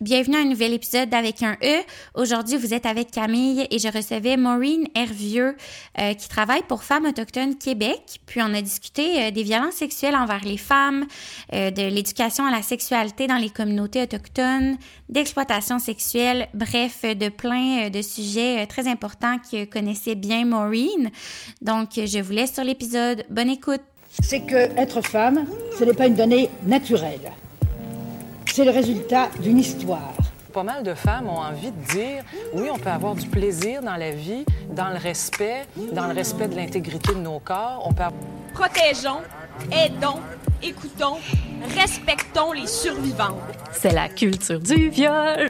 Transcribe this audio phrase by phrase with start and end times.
[0.00, 1.82] Bienvenue à un nouvel épisode d'Avec un E.
[2.14, 5.56] Aujourd'hui, vous êtes avec Camille et je recevais Maureen Hervieux
[5.98, 8.20] euh, qui travaille pour Femmes autochtones Québec.
[8.24, 11.04] Puis on a discuté euh, des violences sexuelles envers les femmes,
[11.52, 14.76] euh, de l'éducation à la sexualité dans les communautés autochtones,
[15.08, 21.10] d'exploitation sexuelle, bref, de plein de sujets très importants que connaissait bien Maureen.
[21.60, 23.24] Donc, je vous laisse sur l'épisode.
[23.30, 23.82] Bonne écoute.
[24.22, 25.44] C'est que être femme,
[25.76, 27.32] ce n'est pas une donnée naturelle
[28.52, 30.14] c'est le résultat d'une histoire.
[30.52, 32.22] Pas mal de femmes ont envie de dire
[32.54, 36.48] oui, on peut avoir du plaisir dans la vie, dans le respect, dans le respect
[36.48, 37.82] de l'intégrité de nos corps.
[37.84, 38.04] On peut...
[38.54, 39.20] Protégeons,
[39.70, 40.20] aidons,
[40.62, 41.18] écoutons,
[41.76, 43.38] respectons les survivants.
[43.72, 45.48] C'est la culture du viol.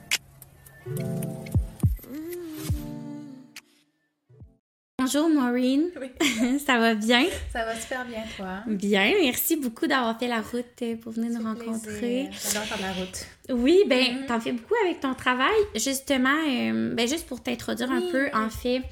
[5.00, 5.90] Bonjour Maureen.
[6.00, 6.58] Oui.
[6.66, 7.24] ça va bien?
[7.52, 8.64] Ça va super bien, toi.
[8.66, 12.28] Bien, merci beaucoup d'avoir fait la route euh, pour venir nous rencontrer.
[12.32, 13.26] J'adore faire la route.
[13.48, 14.26] Oui, ben, mm-hmm.
[14.26, 15.54] t'en fais beaucoup avec ton travail.
[15.76, 18.82] Justement, euh, ben, juste pour t'introduire un peu, en fait,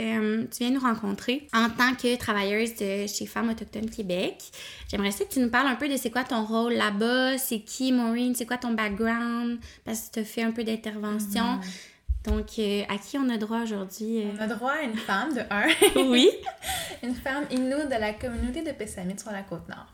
[0.00, 4.36] euh, tu viens nous rencontrer en tant que travailleuse de chez Femmes Autochtones Québec.
[4.90, 7.60] J'aimerais ça que tu nous parles un peu de c'est quoi ton rôle là-bas, c'est
[7.60, 11.44] qui Maureen, c'est quoi ton background, parce que tu as fait un peu d'intervention.
[11.44, 11.91] Mm-hmm.
[12.24, 14.22] Donc, euh, à qui on a droit aujourd'hui?
[14.22, 14.30] Euh?
[14.38, 15.66] On a droit à une femme de un.
[16.10, 16.30] oui.
[17.02, 19.88] une femme Innu de la communauté de Pessamit sur la côte nord.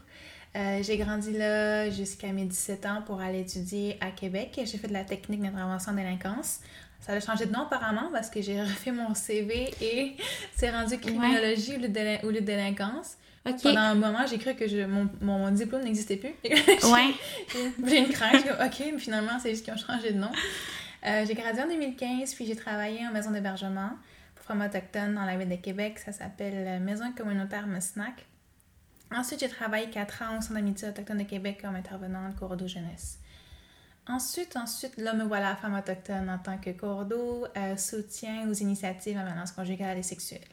[0.57, 4.61] Euh, j'ai grandi là jusqu'à mes 17 ans pour aller étudier à Québec.
[4.65, 6.61] J'ai fait de la technique d'intervention en délinquance.
[7.01, 10.17] Ça a changé de nom apparemment parce que j'ai refait mon CV et
[10.55, 11.81] c'est rendu criminologie ou,
[12.31, 13.17] le délinquance.
[13.63, 16.35] Pendant un moment, j'ai cru que je, mon, mon, diplôme n'existait plus.
[16.45, 17.15] ouais.
[17.87, 18.45] j'ai une crainte.
[18.45, 20.31] ok, mais finalement, c'est juste qu'ils ont changé de nom.
[21.07, 23.91] Euh, j'ai gradué en 2015, puis j'ai travaillé en maison d'hébergement
[24.35, 25.99] pour femmes autochtones dans la ville de Québec.
[25.99, 28.27] Ça s'appelle Maison communautaire Mesnac.
[29.11, 33.19] Ensuite, j'ai travaillé 4 ans au Centre d'amitié autochtone de Québec comme intervenante Cordo Jeunesse.
[34.07, 39.19] Ensuite, ensuite, là, me voilà femme autochtone en tant que Cordo, euh, soutien aux initiatives
[39.19, 40.49] en violence conjugale et sexuelle.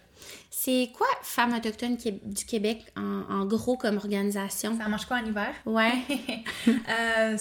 [0.49, 4.77] C'est quoi Femmes autochtones du Québec en, gros comme organisation?
[4.77, 5.53] Ça marche quoi en hiver?
[5.65, 5.93] Ouais.
[6.67, 7.37] euh,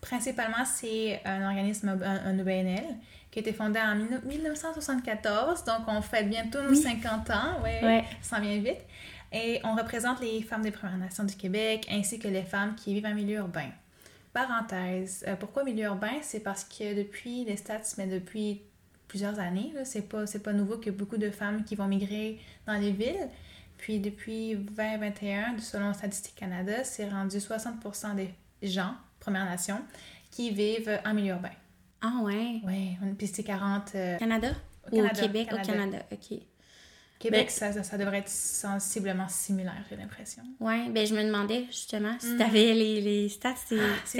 [0.00, 2.84] Principalement, c'est un organisme, un, EBNL,
[3.30, 5.64] qui a été fondé en 1974.
[5.64, 7.62] Donc, on fête bientôt nos 50 ans.
[7.62, 8.80] Ouais, Ça vient vite.
[9.32, 12.94] Et on représente les femmes des Premières Nations du Québec ainsi que les femmes qui
[12.94, 13.68] vivent en milieu urbain.
[14.32, 16.18] Parenthèse, euh, pourquoi milieu urbain?
[16.22, 18.62] C'est parce que depuis les stats, mais depuis
[19.06, 22.92] plusieurs années, c'est pas, pas nouveau que beaucoup de femmes qui vont migrer dans les
[22.92, 23.28] villes.
[23.78, 28.94] Puis depuis 2021, selon Statistique Canada, c'est rendu 60% des gens
[29.28, 29.82] Premières Nations
[30.30, 31.50] qui vivent en milieu urbain.
[32.00, 32.60] Ah ouais?
[32.64, 33.92] Oui, puis c'est 40...
[33.94, 34.52] Euh, Canada?
[34.90, 35.50] Ou au Québec?
[35.52, 36.38] Au Canada, OK.
[37.18, 40.42] Québec, ben ça, ça, devrait être sensiblement similaire, j'ai l'impression.
[40.60, 42.36] Oui, ben je me demandais justement si mm.
[42.36, 43.76] tu avais les, les stats, c'est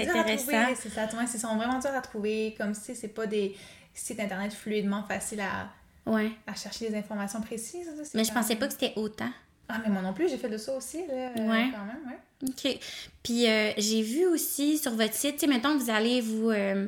[0.07, 0.75] ah, intéressant.
[0.75, 3.55] C'est ça, ouais, sont vraiment durs à trouver, comme si c'est pas des
[3.93, 5.69] sites internet fluidement faciles à,
[6.05, 6.31] ouais.
[6.45, 7.89] à chercher des informations précises.
[8.13, 9.31] mais je pensais pas que c'était autant.
[9.69, 11.71] Ah, mais moi non plus, j'ai fait de ça aussi, là, quand même,
[12.07, 12.49] ouais.
[12.49, 12.79] OK.
[13.21, 16.87] Puis euh, j'ai vu aussi sur votre site, tu sais, mettons vous allez vous, euh,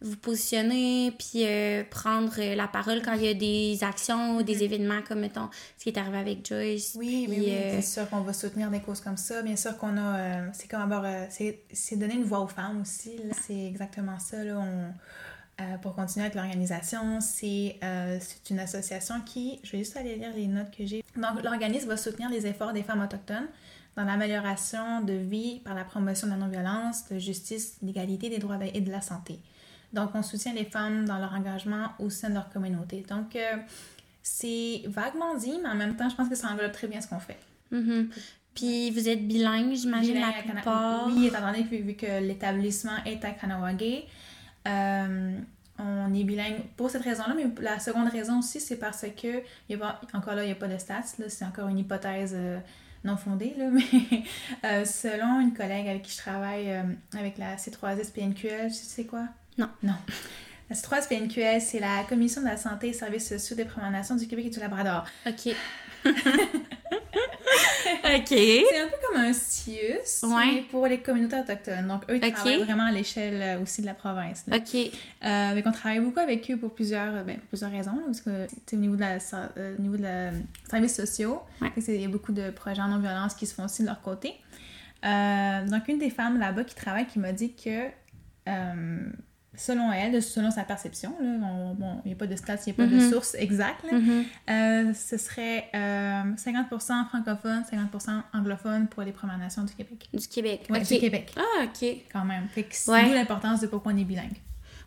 [0.00, 4.58] vous positionner puis euh, prendre la parole quand il y a des actions ou des
[4.58, 4.62] mm-hmm.
[4.62, 6.94] événements comme, mettons, ce qui est arrivé avec Joyce.
[6.96, 9.42] Oui, oui, c'est sûr qu'on va soutenir des causes comme ça.
[9.42, 10.52] Bien sûr qu'on a...
[10.52, 11.04] c'est comme avoir...
[11.30, 13.18] c'est donner une voix aux femmes aussi.
[13.46, 14.58] C'est exactement ça, là.
[14.58, 14.92] On
[15.82, 17.78] pour continuer avec l'organisation, c'est
[18.50, 21.04] une association qui, je vais juste aller lire les notes que j'ai.
[21.16, 23.48] Donc, l'organisme va soutenir les efforts des femmes autochtones
[23.96, 28.58] dans l'amélioration de vie par la promotion de la non-violence, de justice, d'égalité des droits
[28.62, 29.40] et de la santé.
[29.92, 33.04] Donc, on soutient les femmes dans leur engagement au sein de leur communauté.
[33.08, 33.56] Donc, euh,
[34.22, 37.08] c'est vaguement dit, mais en même temps, je pense que ça englobe très bien ce
[37.08, 37.38] qu'on fait.
[37.72, 38.06] Mm-hmm.
[38.54, 41.08] Puis, vous êtes bilingue, j'imagine, la plupart?
[41.08, 44.06] Oui, étant donné que, vu que l'établissement est à Kanawagé,
[44.66, 45.38] euh,
[45.80, 49.74] on est bilingue pour cette raison-là, mais la seconde raison aussi, c'est parce que, y
[49.74, 52.58] a encore là, il n'y a pas de stats, c'est encore une hypothèse euh,
[53.04, 54.24] non fondée, là, mais
[54.64, 56.82] euh, selon une collègue avec qui je travaille euh,
[57.16, 59.26] avec la C3SPNQL, tu sais quoi?
[59.58, 59.68] Non.
[59.82, 59.94] Non.
[60.68, 64.26] La C3SPNQL, c'est la Commission de la santé et services sociaux des Premières Nations du
[64.26, 65.04] Québec et du Labrador.
[65.26, 65.54] OK.
[68.04, 68.28] OK.
[68.28, 71.86] C'est un peu comme un CIUS, mais pour les communautés autochtones.
[71.86, 74.44] Donc, eux, ils travaillent vraiment à l'échelle euh, aussi de la province.
[74.52, 74.74] OK.
[74.74, 74.88] Euh,
[75.22, 77.98] mais on travaille beaucoup avec eux pour plusieurs, euh, ben, plusieurs raisons.
[78.06, 79.18] parce que, au niveau de la,
[79.56, 80.30] euh, niveau de la
[80.68, 81.42] services sociaux,
[81.76, 84.34] il y a beaucoup de projets en non-violence qui se font aussi de leur côté.
[85.02, 87.88] donc, une des femmes là-bas qui travaille qui m'a dit que
[89.56, 92.72] selon elle, selon sa perception, là, bon, il n'y a pas de stats, il n'y
[92.72, 93.10] a pas de mhm.
[93.10, 94.24] source exacte, mhm.
[94.48, 100.08] euh, ce serait 50% euh, francophone, 50% anglophone pour les Premières Nations du Québec.
[100.12, 101.34] Du Québec, Oui, du Québec.
[101.36, 101.88] Ah, OK.
[102.12, 102.48] Quand même.
[102.54, 104.40] c'est d'où l'importance de pourquoi on est bilingue.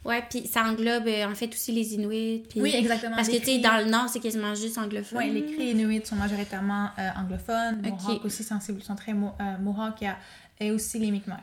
[0.06, 2.44] Ouais, puis ça englobe euh, en fait aussi les Inuits.
[2.58, 3.16] Oui, exactement.
[3.16, 5.18] Parce que, tu sais, dans le Nord, c'est quasiment juste anglophone.
[5.18, 7.82] Oui, les cris Inuits sont majoritairement anglophones.
[7.82, 9.32] Les Mohawks aussi sensibles, sont très mo
[9.62, 10.04] Mohawks
[10.60, 11.40] et aussi les Mi'kmaq.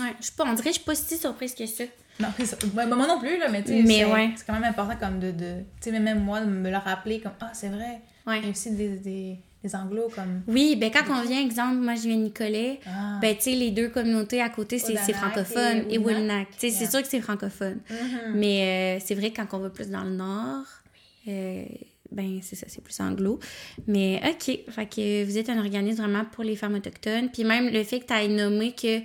[0.00, 1.84] Ouais, je on dirait que je suis pas si surprise que ça.
[2.20, 2.28] Non,
[2.96, 4.06] moi non plus, là, mais tu sais,
[4.36, 5.30] c'est quand même important comme de...
[5.30, 8.00] de tu sais, même moi, de me le rappeler comme «Ah, c'est vrai!
[8.26, 8.38] Ouais.
[8.38, 8.88] Il y a aussi des...
[9.62, 13.18] des anglos comme oui ben quand on vient exemple moi je viens de Nicolet ah.
[13.20, 16.90] ben tu sais les deux communautés à côté c'est francophone et, Wilnac tu sais c'est
[16.90, 18.32] sûr que c'est francophone mm-hmm.
[18.34, 20.64] mais euh, c'est vrai que quand on va plus dans le nord
[21.28, 21.64] euh,
[22.10, 23.38] ben c'est ça c'est plus anglo
[23.86, 27.68] mais ok fait que vous êtes un organisme vraiment pour les femmes autochtones puis même
[27.68, 29.00] le fait que tu aies nommé que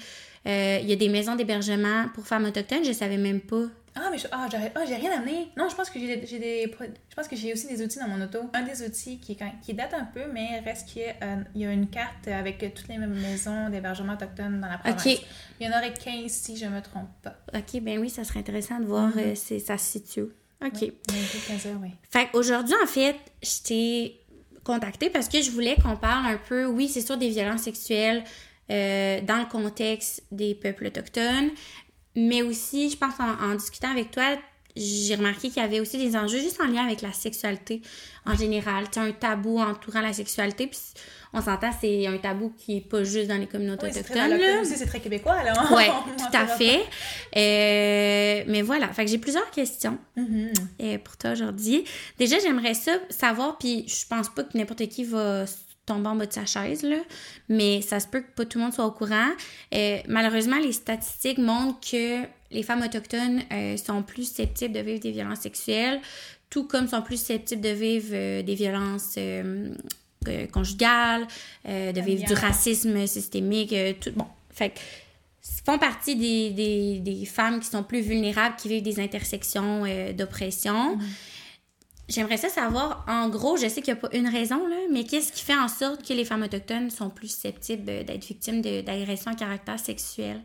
[0.48, 3.66] euh, il y a des maisons d'hébergement pour femmes autochtones je savais même pas
[4.00, 5.48] ah, mais ah, ah, j'ai rien amené.
[5.58, 6.72] Non, je pense que j'ai des,
[7.10, 8.40] je pense que j'ai aussi des outils dans mon auto.
[8.54, 11.88] Un des outils qui, qui date un peu, mais reste qu'il euh, y a une
[11.88, 15.06] carte avec toutes les maisons d'hébergement autochtones dans la province.
[15.60, 17.36] Il y en aurait 15 si je me trompe pas.
[17.56, 20.28] OK, ben oui, ça serait intéressant de voir mm ça se situe.
[20.64, 20.82] OK.
[20.82, 20.92] Oui,
[21.82, 21.92] oui.
[22.10, 24.20] Fait aujourd'hui, en fait, je t'ai
[24.64, 28.24] contacté parce que je voulais qu'on parle un peu, oui, c'est sûr, des violences sexuelles
[28.72, 31.52] euh, dans le contexte des peuples autochtones,
[32.16, 34.24] mais aussi, je pense, en, discutant avec toi,
[34.76, 37.82] j'ai remarqué qu'il y avait aussi des enjeux juste en lien avec la sexualité
[38.26, 38.90] en général.
[38.92, 40.80] Tu un tabou entourant la sexualité, puis
[41.34, 44.66] on s'entend, c'est un tabou qui est pas juste dans les communautés oui, autochtones.
[44.66, 45.54] C'est très québécois, là.
[45.72, 45.84] Oui,
[46.18, 46.82] tout à fait.
[47.36, 50.54] Euh, mais voilà, fait que j'ai plusieurs questions mm-hmm.
[50.82, 51.86] euh, pour toi aujourd'hui.
[52.18, 55.46] Déjà, j'aimerais ça savoir, puis je pense pas que n'importe qui va
[55.88, 56.98] tomber en bas de sa chaise, là.
[57.50, 59.32] mais ça se peut que pas tout le monde soit au courant.
[59.74, 65.00] Euh, malheureusement, les statistiques montrent que les femmes autochtones euh, sont plus susceptibles de vivre
[65.00, 66.00] des violences sexuelles,
[66.50, 69.18] tout comme sont plus susceptibles de vivre euh, des violences
[70.52, 71.26] conjugales,
[71.66, 74.12] de vivre du racisme systémique, tout.
[74.16, 74.74] Bon, fait
[75.66, 80.98] font partie des, des, des, femmes qui sont plus vulnérables, qui vivent des intersections d'oppression.
[80.98, 81.02] Mm-hmm.
[82.10, 85.04] J'aimerais ça savoir, en gros, je sais qu'il n'y a pas une raison, là, mais
[85.04, 89.32] qu'est-ce qui fait en sorte que les femmes autochtones sont plus susceptibles d'être victimes d'agressions
[89.32, 90.42] à caractère sexuel?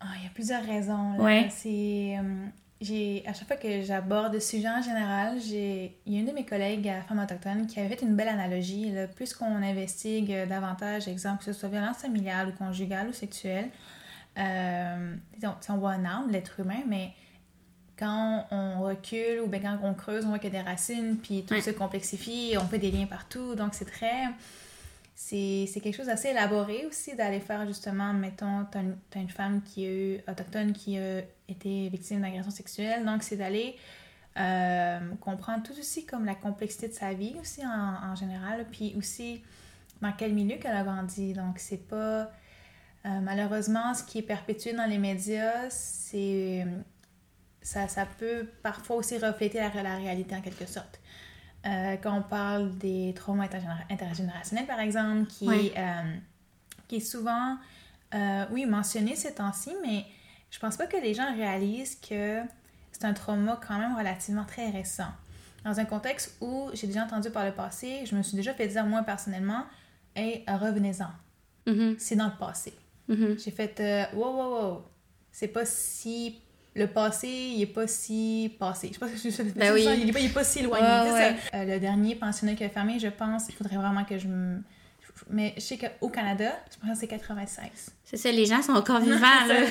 [0.00, 1.16] Ah, il y a plusieurs raisons.
[1.16, 1.48] Là.
[1.48, 2.46] C'est, euh,
[2.80, 6.26] j'ai, à chaque fois que j'aborde ce sujet en général, j'ai, il y a une
[6.26, 8.90] de mes collègues à femmes autochtones qui avait fait une belle analogie.
[8.90, 9.06] Là.
[9.06, 13.70] Plus qu'on investigue davantage, exemple, que ce soit violence familiale ou conjugale ou sexuelle,
[14.38, 15.14] euh,
[15.68, 17.10] on voit un arme, l'être humain, mais
[18.00, 21.18] quand on recule ou bien quand on creuse, on voit qu'il y a des racines,
[21.18, 23.54] puis tout se complexifie, on fait des liens partout.
[23.54, 24.28] Donc, c'est très.
[25.14, 29.60] C'est quelque chose d'assez élaboré aussi d'aller faire justement, mettons, t'as une, as une femme
[29.62, 33.04] qui est autochtone qui a été victime d'agression sexuelle.
[33.04, 33.76] Donc, c'est d'aller
[34.38, 38.94] euh, comprendre tout aussi comme la complexité de sa vie aussi en, en général, puis
[38.96, 39.42] aussi
[40.00, 41.34] dans quel milieu qu'elle a grandi.
[41.34, 42.30] Donc, c'est pas.
[43.06, 46.66] Euh, malheureusement, ce qui est perpétué dans les médias, c'est
[47.62, 51.00] ça, ça, peut parfois aussi refléter la, la réalité en quelque sorte.
[51.66, 53.48] Euh, quand on parle des traumas
[53.90, 56.16] intergénérationnels, par exemple, qui, euh,
[56.88, 57.58] qui est souvent,
[58.14, 60.06] euh, oui, mentionné ces temps-ci, mais
[60.50, 62.40] je pense pas que les gens réalisent que
[62.92, 65.10] c'est un trauma quand même relativement très récent.
[65.64, 68.66] Dans un contexte où j'ai déjà entendu par le passé, je me suis déjà fait
[68.66, 69.66] dire moi personnellement,
[70.16, 71.10] hey, revenez-en.
[71.70, 71.98] Mm-hmm.
[71.98, 72.72] C'est dans le passé.
[73.10, 73.44] Mm-hmm.
[73.44, 74.84] J'ai fait, wow, wow, wow,
[75.30, 76.40] c'est pas si
[76.74, 78.88] le passé, il est pas si passé.
[78.88, 79.86] Je sais pas si je ben oui.
[80.00, 80.86] il, est pas, il est pas si éloigné.
[80.86, 84.62] Euh, le dernier pensionnat qui a fermé, je pense, il faudrait vraiment que je me...
[85.28, 87.68] Mais je sais qu'au Canada, je pense que c'est 96.
[88.04, 89.66] C'est ça, les gens sont encore vivants, là.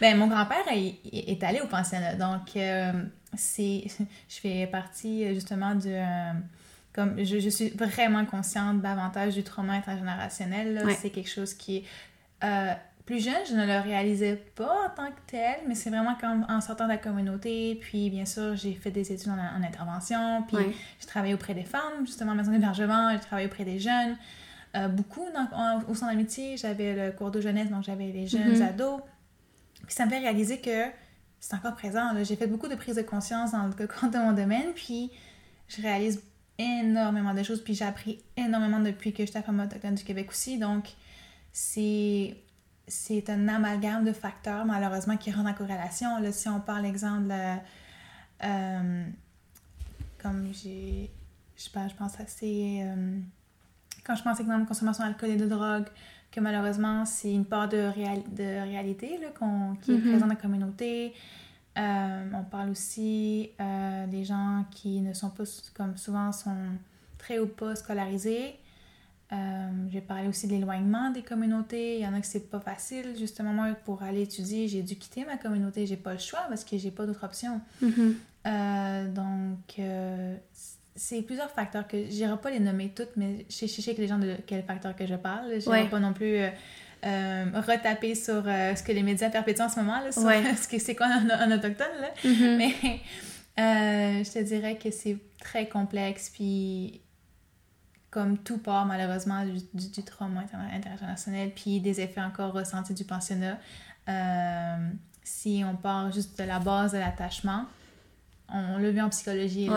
[0.00, 2.92] ben, mon grand-père est, allé au pensionnat, donc euh,
[3.36, 3.84] c'est...
[4.28, 5.88] Je fais partie, justement, de...
[5.88, 6.32] Euh,
[6.92, 11.84] comme je, je, suis vraiment consciente davantage du trauma intergénérationnel, c'est quelque chose qui
[12.40, 12.76] est
[13.06, 16.44] plus jeune, je ne le réalisais pas en tant que tel, mais c'est vraiment comme
[16.48, 17.78] en sortant de la communauté.
[17.80, 20.42] Puis, bien sûr, j'ai fait des études en, intervention.
[20.48, 20.58] Puis,
[21.00, 23.12] j'ai travaillé auprès des femmes, justement, en maison d'hébergement.
[23.12, 24.16] J'ai travaillé auprès des jeunes.
[24.74, 25.22] Euh, beaucoup
[25.88, 26.56] au sein d'amitié.
[26.56, 28.68] J'avais le cours de jeunesse, donc j'avais les jeunes mm-hmm.
[28.70, 29.00] ados.
[29.86, 30.86] Puis, ça me fait réaliser que
[31.38, 32.10] c'est encore présent.
[32.24, 34.72] J'ai fait beaucoup de prises de conscience dans le cadre de mon domaine.
[34.74, 35.12] Puis,
[35.68, 36.20] je réalise
[36.58, 37.62] énormément de choses.
[37.62, 40.58] Puis, j'ai appris énormément depuis que j'étais Femme autochtone du Québec aussi.
[40.58, 40.88] Donc,
[41.52, 42.36] c'est
[42.88, 46.20] c'est un amalgame de facteurs, malheureusement, qui rentrent en corrélation.
[46.20, 47.32] Là, si on parle, exemple,
[48.44, 49.04] euh,
[50.18, 51.10] comme j'ai.
[51.56, 52.82] Je sais pas, je pense c'est.
[52.82, 53.18] Euh,
[54.04, 55.86] quand je pense, exemple, consommation d'alcool et de drogue,
[56.30, 57.90] que malheureusement, c'est une part de,
[58.36, 59.28] de réalité là,
[59.82, 60.00] qui est mm-hmm.
[60.02, 61.12] présente dans la communauté.
[61.76, 63.50] Euh, on parle aussi
[64.08, 66.56] des gens qui ne sont pas, comme souvent, sont
[67.18, 68.54] très ou pas scolarisés.
[69.32, 69.36] Euh,
[69.90, 71.96] j'ai parlé aussi de l'éloignement des communautés.
[71.96, 73.14] Il y en a que c'est pas facile.
[73.18, 75.86] Justement, moi, pour aller étudier, j'ai dû quitter ma communauté.
[75.86, 77.60] J'ai pas le choix parce que j'ai pas d'autre option.
[77.82, 78.16] Mhm.
[78.46, 80.36] Euh, donc, euh,
[80.94, 84.18] c'est plusieurs facteurs que j'irai pas les nommer toutes, mais je sais, que les gens
[84.18, 85.60] de quels facteurs que je parle.
[85.60, 86.38] Je ne pas non plus
[87.02, 90.22] retaper sur ce que les médias perpétuent en ce moment, là, sur
[90.62, 91.86] ce que c'est quoi un, autochtone.
[92.00, 92.10] Là.
[92.24, 92.56] Mhm.
[93.58, 96.30] Mais je te dirais que c'est très complexe.
[96.32, 97.00] Puis
[98.16, 103.58] comme tout part malheureusement du, du, trauma international, puis des effets encore ressentis du pensionnat.
[104.08, 104.88] Euh,
[105.22, 107.66] si on part juste de la base de l'attachement,
[108.48, 109.68] on, le vu en psychologie,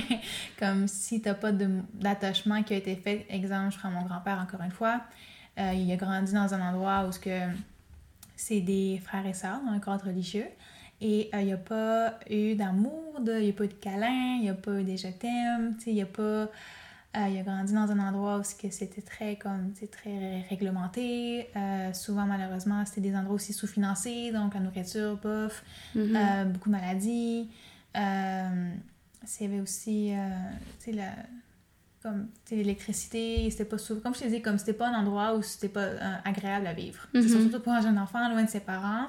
[0.58, 4.38] comme si tu n'as pas d'attachement qui a été fait, exemple, je prends mon grand-père
[4.38, 5.00] encore une fois,
[5.58, 7.12] euh, il a grandi dans un endroit où
[8.36, 10.48] c'est des frères et sœurs dans un cadre religieux,
[11.00, 14.34] et euh, il n'y a pas eu d'amour, il n'y a pas eu de câlin,
[14.36, 16.50] il n'y a pas eu des je t'aime, il n'y a pas
[17.16, 21.48] euh, il a grandi dans un endroit où c'était très comme très réglementé.
[21.56, 25.64] Euh, souvent, malheureusement, c'était des endroits aussi sous-financés, donc la nourriture, bof,
[25.96, 26.16] mm-hmm.
[26.16, 27.48] euh, beaucoup de maladies.
[27.94, 30.12] il y avait aussi
[30.92, 31.12] la,
[32.02, 35.42] comme l'électricité, c'était pas souvent, comme je te disais, comme c'était pas un endroit où
[35.42, 35.88] c'était pas
[36.26, 37.08] agréable à vivre.
[37.14, 37.28] Mm-hmm.
[37.28, 39.06] Surtout pour un jeune enfant, loin de ses parents.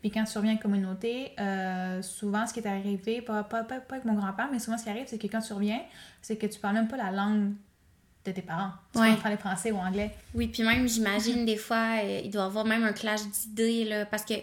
[0.00, 3.80] Puis quand tu reviens en communauté, euh, souvent ce qui est arrivé, pas, pas, pas,
[3.90, 5.80] avec mon grand-père, mais souvent ce qui arrive, c'est que quand tu reviens,
[6.22, 7.52] c'est que tu parles même pas la langue
[8.24, 8.70] de tes parents.
[8.92, 9.16] Tu ouais.
[9.16, 10.12] parler français ou anglais.
[10.34, 13.84] Oui, puis même, j'imagine, des fois, euh, il doit y avoir même un clash d'idées,
[13.84, 14.34] là, parce que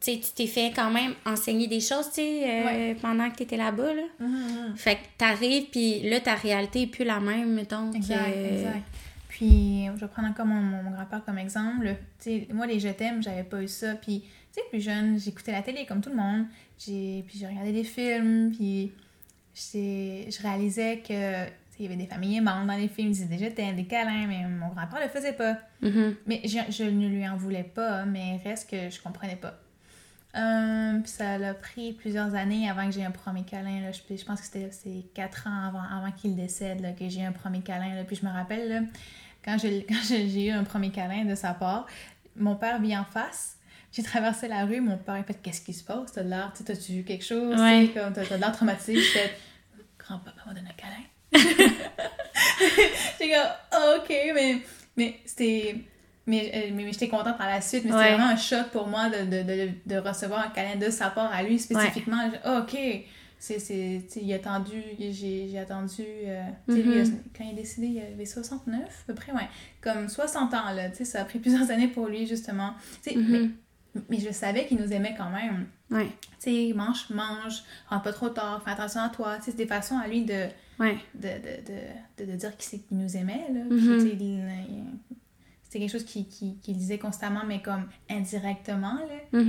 [0.00, 3.56] tu t'es fait quand même enseigner des choses, tu sais, euh, pendant que tu étais
[3.56, 4.02] là-bas, là.
[4.20, 4.76] Mm-hmm, mm-hmm.
[4.76, 7.92] Fait que t'arrives, puis là, ta réalité est plus la même, mettons.
[7.92, 8.82] Exact, exact.
[9.36, 11.94] Puis, je vais prendre encore mon, mon grand-père comme exemple.
[12.54, 13.94] moi, les je t'aime, j'avais pas eu ça.
[13.96, 16.46] Puis, tu sais, plus jeune, j'écoutais la télé comme tout le monde.
[16.78, 18.50] Puis, j'ai regardé des films.
[18.56, 18.92] Puis,
[19.54, 23.76] je réalisais que il y avait des familles aimantes dans les films, ils disaient t'aime,
[23.76, 25.58] des câlins, mais mon grand-père le faisait pas.
[25.82, 26.14] Mm-hmm.
[26.26, 29.60] Mais je, je, ne lui en voulais pas, mais reste que je comprenais pas.
[30.34, 33.82] Euh, puis ça a pris plusieurs années avant que j'ai un premier câlin.
[33.82, 33.92] Là.
[33.92, 37.32] Je, je pense que c'était quatre ans avant, avant qu'il décède là, que j'ai un
[37.32, 37.94] premier câlin.
[37.94, 38.04] Là.
[38.04, 38.80] Puis je me rappelle, là,
[39.46, 39.56] quand
[40.08, 41.86] j'ai eu un premier câlin de sa part,
[42.36, 43.56] mon père vit en face.
[43.92, 46.12] J'ai traversé la rue, mon père a fait Qu'est-ce qui se passe?
[46.12, 47.58] T'as l'air, t'as-tu vu quelque chose?
[47.58, 47.90] Ouais.
[47.94, 48.96] T'as l'air traumatisé.
[48.96, 49.38] J'ai fait
[49.98, 51.02] Grand-papa m'a donné un câlin.
[53.18, 53.32] j'ai dit
[53.96, 54.58] Ok, mais,
[54.96, 55.76] mais c'était.
[56.26, 59.08] Mais, euh, mais, j'étais contente par la suite, mais c'était vraiment un choc pour moi
[59.08, 62.28] de, de, de, de, recevoir un câlin de sa part à lui spécifiquement.
[62.44, 63.06] ok, c'est
[63.50, 67.12] il a attendu j'ai attendu euh, mm-hmm.
[67.36, 69.48] quand il est décédé il avait 69 à peu près ouais
[69.80, 72.72] comme 60 ans là tu sais ça a pris plusieurs années pour lui justement
[73.06, 73.50] mm-hmm.
[73.94, 76.08] mais, mais, je savais qu'il nous aimait quand même ouais
[76.40, 79.56] tu sais mange mange rentre pas trop tard fais attention à toi tu sais c'est
[79.58, 80.46] des façons à lui de
[80.80, 80.98] ouais.
[81.14, 84.88] de, de, de, de, dire qu'il nous aimait là mm-hmm.
[85.62, 89.40] c'était quelque chose qu'il qui, qui disait constamment mais comme indirectement là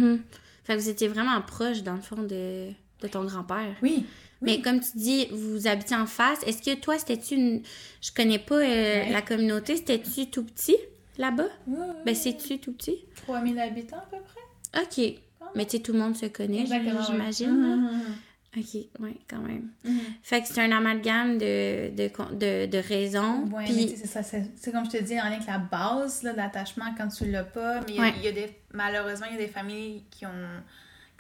[0.65, 3.75] fait que vous étiez vraiment proche dans le fond de de ton grand-père.
[3.81, 4.05] Oui.
[4.41, 6.43] Mais comme tu dis, vous habitez en face.
[6.43, 7.61] Est-ce que toi, c'était-tu une.
[8.01, 9.75] Je connais pas euh, la communauté.
[9.75, 10.77] C'était-tu tout petit
[11.17, 11.47] là-bas?
[11.67, 13.05] Oui, Ben, c'est-tu tout petit?
[13.25, 14.81] 3000 habitants à peu près.
[14.81, 15.19] OK.
[15.55, 17.49] Mais tu sais, tout le monde se connaît, j'imagine.
[17.49, 18.59] Mm-hmm, mm-hmm.
[18.59, 19.69] OK, oui, quand même.
[19.85, 19.99] Mm-hmm.
[20.23, 23.45] Fait que c'est un amalgame de, de, de, de raisons.
[23.53, 23.95] Oui, puis...
[23.97, 24.23] c'est ça.
[24.23, 27.81] C'est comme je te dis, en lien avec la base l'attachement quand tu l'as pas.
[27.87, 30.29] Mais il y, a des, malheureusement, il y a des familles qui ont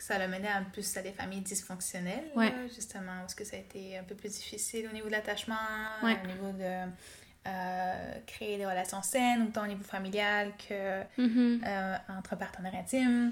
[0.03, 2.31] ça l'a mené en plus à des familles dysfonctionnelles,
[2.73, 5.55] justement, parce que ça a été un peu plus difficile au niveau de l'attachement,
[6.03, 6.89] au niveau de
[7.47, 11.61] euh, créer des relations saines, autant au niveau familial que mm-hmm.
[11.65, 13.31] euh, entre partenaires intimes.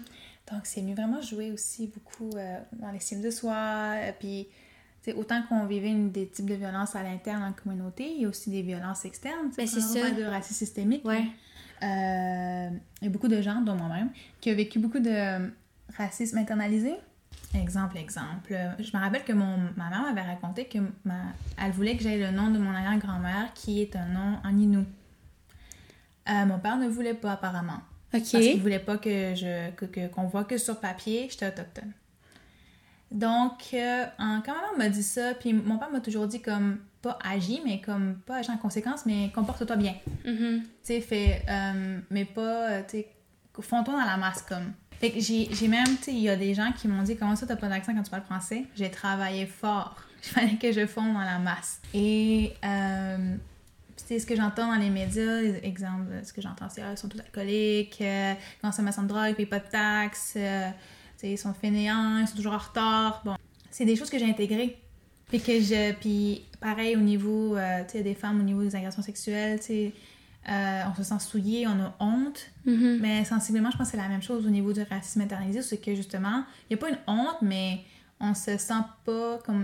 [0.50, 3.96] Donc, c'est mieux vraiment jouer aussi beaucoup euh, dans l'estime de soi.
[4.20, 4.48] Puis,
[5.18, 8.30] autant qu'on vivait une, des types de violences à l'interne en communauté, il y a
[8.30, 9.52] aussi des violences externes.
[9.58, 10.10] Ben, c'est ça.
[10.10, 11.04] de racisme systémique.
[11.04, 11.26] Ouais.
[11.82, 15.52] il y a beaucoup de gens, dont moi-même, qui ont vécu beaucoup de
[15.98, 16.96] racisme internalisé?
[17.54, 18.54] Exemple, exemple.
[18.80, 21.16] Je me rappelle que mon, ma mère m'avait raconté que ma,
[21.62, 24.86] elle voulait que j'aie le nom de mon arrière-grand-mère, qui est un nom en Innu.
[26.30, 27.80] Euh, mon père ne voulait pas, apparemment.
[28.14, 28.22] OK.
[28.22, 31.92] Parce qu'il voulait pas que je que, qu'on voit que sur papier, j'étais autochtone.
[33.12, 36.80] Donc, euh, quand ma mère m'a dit ça, puis mon père m'a toujours dit comme,
[37.02, 39.96] pas agi, mais comme, pas agi en conséquence, mais comporte-toi bien.
[40.26, 40.62] Mm-hmm.
[40.62, 43.08] Tu sais, fait, euh, mais pas, tu sais,
[43.62, 44.74] fonds-toi dans la masse, comme.
[45.00, 47.36] Fait que j'ai même, tu sais, il y a des gens qui m'ont dit Comment
[47.36, 48.66] ça, t'as pas d'accent quand tu parles français?
[48.76, 49.96] J'ai travaillé fort.
[50.24, 51.80] Il fallait que je fonde dans la masse.
[51.94, 53.36] Et euh,
[53.96, 55.42] c'est ce que j'entends dans les médias.
[55.64, 59.46] Exemple, ce que j'entends, c'est ah, ils sont tous alcooliques, euh, consommation de drogue, payent
[59.46, 60.70] pas de taxes, euh,
[61.24, 63.22] ils sont fainéants, ils sont toujours en retard.
[63.26, 63.36] Bon,
[63.72, 64.78] c'est des choses que j'ai intégrées.
[65.28, 65.94] Puis que je.
[65.94, 69.66] Puis pareil au niveau euh, tu sais, des femmes, au niveau des agressions sexuelles, tu
[69.66, 69.94] sais.
[70.50, 73.00] Euh, on se sent souillé, on a honte, Mhm.
[73.02, 75.78] mais sensiblement, je pense que c'est la même chose au niveau du racisme internalisé, c'est
[75.78, 77.82] que justement, il n'y a pas une honte, mais
[78.20, 78.74] on se sent
[79.06, 79.64] pas comme.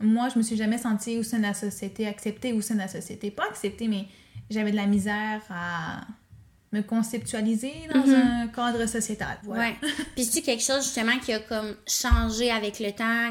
[0.00, 2.80] Moi, je me suis jamais sentie au sein de la société, acceptée au sein de
[2.80, 3.30] la société.
[3.30, 4.06] Pas acceptée, mais
[4.50, 6.00] j'avais de la misère à
[6.72, 8.14] me conceptualiser dans Mhm.
[8.14, 9.38] un cadre sociétal.
[9.44, 9.62] Voilà.
[9.68, 9.76] Ouais.
[10.16, 13.30] Puis c'est quelque chose justement qui a comme changé avec le temps.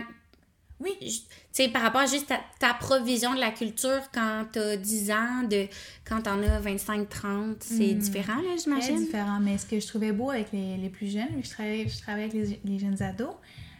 [0.82, 0.96] Oui.
[1.00, 1.10] Tu
[1.52, 5.44] sais, par rapport à juste ta, ta provision de la culture quand t'as 10 ans,
[5.50, 5.68] de
[6.06, 7.98] quand t'en as 25, 30, c'est Hmm.
[8.00, 8.98] différent, là, j'imagine.
[8.98, 9.40] différent.
[9.42, 12.30] Mais ce que je trouvais beau avec les, les plus jeunes, je travaillais, je travaillais
[12.30, 13.36] avec les, les jeunes ados,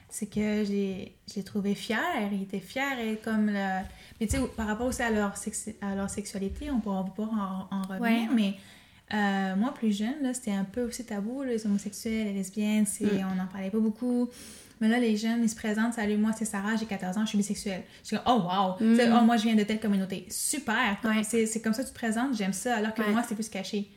[0.10, 1.16] c'est que je les,
[1.46, 1.98] trouvais fiers.
[2.34, 2.82] Ils étaient fiers
[3.14, 3.84] et comme le...
[4.20, 7.24] Puis tu sais, par rapport aussi à leur, sexi- à leur sexualité, on pourra pas
[7.24, 8.36] en, en revenir, Ouais.
[8.36, 8.54] mais
[9.14, 13.06] euh, moi, plus jeune, là, c'était un peu aussi tabou, les homosexuels, les lesbiennes, c'est,
[13.06, 13.28] Mm.
[13.32, 14.30] on n'en parlait pas beaucoup.
[14.82, 17.30] Mais là, les jeunes, ils se présentent, salut, moi, c'est Sarah, j'ai 14 ans, je
[17.30, 17.84] suis bisexuelle.
[18.02, 18.42] Je suis comme, oh,
[18.82, 18.96] wow!
[18.98, 20.26] Sais, oh, moi, je viens de telle communauté.
[20.30, 20.98] Super!
[21.04, 21.08] Mm.
[21.08, 21.24] Ouais.
[21.24, 23.12] c'est, c'est comme ça que tu te présentes, j'aime ça, alors que Ouais.
[23.12, 23.88] moi, c'est plus caché.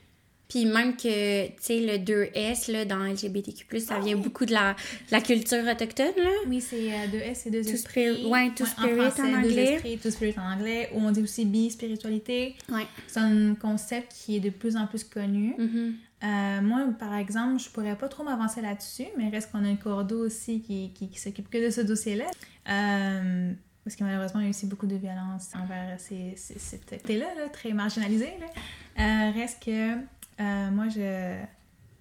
[0.47, 4.75] Puis même que, tu sais, le 2S, là, dans LGBTQ+, ça vient beaucoup de la,
[4.75, 6.29] de la culture autochtone, là.
[6.47, 7.79] Oui, c'est euh, deux S et deux esprits.
[8.13, 9.49] spirit- ouais, two spirit en français, anglais.
[9.55, 10.91] Deux esprits, two spirit en anglais.
[10.93, 12.57] Ou on dit aussi bi-spiritualité.
[12.71, 12.87] Ouais.
[13.07, 15.55] C'est un concept qui est de plus en plus connu.
[15.59, 15.95] Mhm.
[16.25, 19.77] Euh, moi, par exemple, je pourrais pas trop m'avancer là-dessus, mais reste qu'on a un
[19.77, 22.25] cordeau aussi qui, qui, qui s'occupe que de ce dossier-là.
[22.71, 23.53] Euh,
[23.85, 27.27] parce que malheureusement, il y a aussi beaucoup de violence envers ces, ces, cette là
[27.37, 28.33] là, très marginalisée.
[28.41, 28.47] Là.
[29.29, 29.97] Euh, reste que
[30.71, 31.37] moi, je.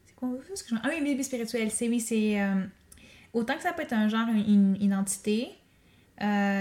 [0.06, 0.76] C'est quoi ce que je...
[0.82, 1.70] Ah oui, bébé spirituel.
[1.72, 2.40] C'est oui, c'est.
[3.34, 5.50] autant que ça peut être un genre, une, une identité,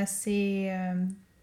[0.07, 0.77] c'est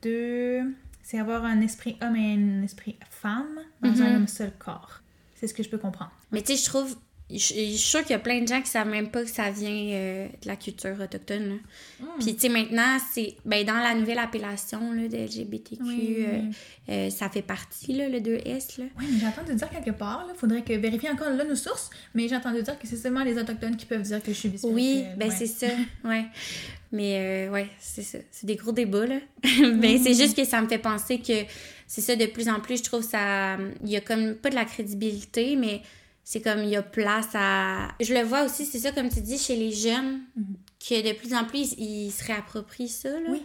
[0.03, 0.75] deux.
[1.01, 4.23] C'est avoir un esprit homme et un esprit femme dans Mhm.
[4.23, 5.01] un seul corps.
[5.39, 6.11] C'est ce que je peux comprendre.
[6.31, 6.95] Mais tu sais, je trouve...
[7.31, 9.29] Je je suis sûre qu'il y a plein de gens qui savent même pas que
[9.29, 11.59] ça vient euh, de la culture autochtone.
[11.99, 12.05] Hmm.
[12.19, 13.35] Puis, tu sais, maintenant, c'est...
[13.45, 16.15] Ben, dans la nouvelle appellation, là, de LGBTQ, Oui.
[16.27, 16.41] euh,
[16.89, 18.85] euh, ça fait partie, là, le 2S, là.
[18.97, 21.91] Oui, mais j'ai entendu dire quelque part, il faudrait que vérifier encore là nos sources,
[22.15, 24.49] mais j'ai entendu dire que c'est seulement les Autochtones qui peuvent dire que je suis
[24.49, 24.73] bisexuelle.
[24.73, 25.35] Oui, ben Ouais.
[25.37, 25.67] c'est ça,
[26.05, 26.25] ouais.
[26.91, 28.17] Mais euh, ouais, c'est ça.
[28.31, 29.19] C'est des gros débats, là.
[29.75, 31.43] Mais c'est juste que ça me fait penser que
[31.89, 33.57] c'est ça, de plus en plus, je trouve ça...
[33.83, 35.81] Il y a comme pas de la crédibilité, mais
[36.23, 37.89] c'est comme il y a place à...
[37.99, 40.19] Je le vois aussi, c'est ça, comme tu dis, chez les jeunes,
[40.79, 43.29] que de plus en plus, ils, ils se réapproprient ça, là.
[43.29, 43.41] Oui.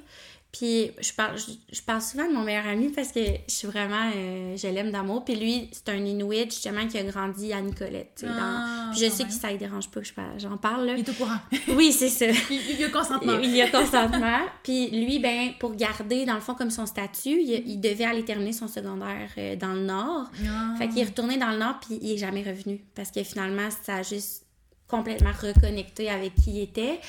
[0.57, 3.67] Puis je parle, je, je parle souvent de mon meilleur ami parce que je suis
[3.67, 4.09] vraiment...
[4.15, 5.25] euh, je l'aime d'amour.
[5.25, 8.91] Puis lui, c'est un Inuit, justement, qui a grandi à Nicolette, tu sais, dans- Ah,
[8.93, 10.93] Puis je sais que ça ne dérange pas que je parle- j'en parle, là.
[10.97, 11.41] Il est au courant.
[11.75, 12.27] Oui, c'est ça.
[12.51, 13.39] il, il y a consentement.
[13.43, 14.39] Il y a consentement.
[14.63, 18.25] Puis lui, ben, pour garder, dans le fond, comme son statut, il, il devait aller
[18.25, 20.31] terminer son secondaire euh, dans le Nord.
[20.47, 20.75] Ah.
[20.79, 22.81] Fait qu'il est retourné dans le Nord, puis il est jamais revenu.
[22.95, 24.45] Parce que finalement, ça a juste
[24.87, 27.01] complètement reconnecté avec qui il était.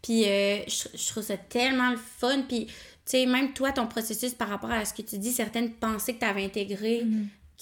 [0.00, 2.42] Puis euh, je, je trouve ça tellement le fun.
[2.48, 2.66] Puis,
[3.06, 6.14] tu sais, même toi, ton processus par rapport à ce que tu dis, certaines pensées
[6.14, 7.04] que tu avais intégrées,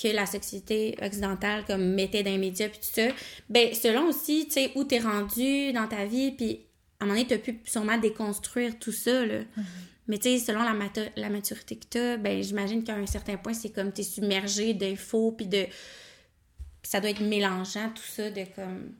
[0.00, 3.08] que la société occidentale comme mettait dans les médias, puis tout ça,
[3.48, 6.60] ben, selon aussi, tu sais, où t'es rendu dans ta vie, puis
[7.00, 9.40] à un moment donné, t'as pu sûrement déconstruire tout ça, là.
[10.08, 13.36] Mais tu sais, selon la, matu- la maturité que t'as, ben, j'imagine qu'à un certain
[13.36, 15.66] point, c'est comme t'es submergé d'infos, puis de...
[16.84, 18.92] Ça doit être mélangeant, tout ça, de comme...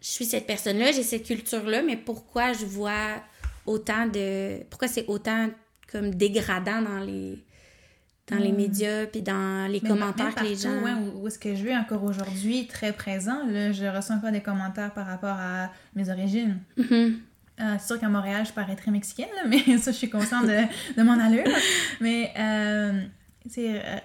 [0.00, 3.22] Je suis cette personne-là, j'ai cette culture-là, mais pourquoi je vois
[3.66, 4.62] autant de...
[4.70, 5.48] Pourquoi c'est autant
[5.90, 7.44] comme dégradant dans les
[8.30, 10.82] dans les médias puis dans les Mais commentaires même que les partout, gens...
[10.84, 14.30] ouais, où, où est-ce que je vais encore aujourd'hui, très présent, là, je reçois encore
[14.30, 16.58] des commentaires par rapport à mes origines.
[17.60, 20.96] Euh, c'est sûr qu'à Montréal, je parais très mexicaine, mais ça, je suis consciente de,
[20.96, 21.44] de mon allure.
[22.00, 23.02] Mais, euh,
[23.48, 23.98] sais, euh,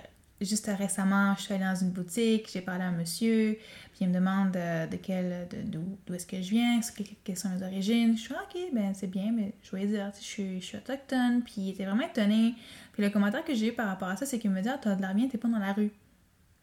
[0.45, 3.57] juste récemment, je suis allée dans une boutique, j'ai parlé à un monsieur,
[3.93, 4.97] puis il me demande euh, de
[5.63, 6.79] d'où, est-ce que je viens,
[7.23, 8.15] quelles sont mes origines?
[8.15, 11.69] Je suis ok, ben c'est bien, mais je voulais dire, je suis, autochtone, puis il
[11.71, 12.53] était vraiment étonné.
[12.93, 14.77] Puis le commentaire que j'ai eu par rapport à ça, c'est qu'il me dit, ah,
[14.81, 15.91] t'as de l'air bien, t'es pas dans la rue.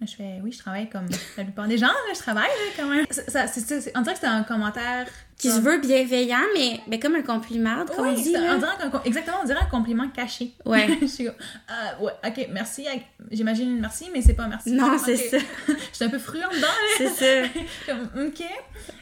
[0.01, 1.07] Je fais, oui, je travaille comme
[1.37, 3.07] la plupart des gens, je travaille quand même.
[3.11, 5.09] Ça, ça- on dirait que c'est un commentaire
[5.39, 8.33] Qui se veut bienveillant, mais, mais comme un compliment, comme on oui, dit.
[8.33, 8.55] là.
[8.55, 10.53] on dirait qu'un com- exactement, on dirait un compliment caché.
[10.65, 10.87] Ouais.
[11.01, 11.29] je suis
[11.69, 12.87] Ah, ouais, ok, merci.
[13.31, 14.71] J'imagine merci, mais c'est pas merci.
[14.73, 15.39] Non, c'est ça.
[15.69, 16.67] je suis un peu fruant dedans.
[16.99, 17.49] C'est ça.
[17.87, 18.41] Comme, ok.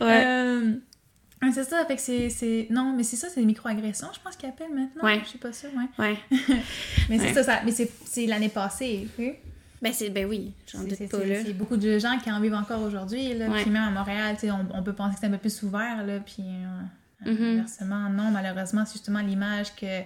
[0.00, 0.24] Ouais.
[0.26, 0.72] Euh,
[1.52, 2.66] c'est ça, fait que c'est-.
[2.70, 5.04] Non, mais c'est ça, c'est des microagressions, je pense qu'ils appellent maintenant.
[5.04, 5.20] Ouais.
[5.24, 6.04] Je sais pas ça, ouais.
[6.04, 6.16] Ouais.
[7.10, 7.34] Mais c'est Ouais.
[7.34, 9.06] ça, ça, mais c'est c'est l'année passée.
[9.18, 9.34] oui.
[9.82, 11.42] Ben, c'est, ben oui, j'en C'est- doute pas, là.
[11.44, 13.34] C'est beaucoup de gens qui en vivent encore aujourd'hui.
[13.34, 13.48] là.
[13.48, 13.62] Ouais.
[13.62, 16.04] Puis même à Montréal, on, on peut penser que c'est un peu plus ouvert.
[16.06, 16.44] Là, puis
[17.26, 17.58] euh, Mhm.
[17.58, 20.02] inversement, non, malheureusement, c'est justement l'image que,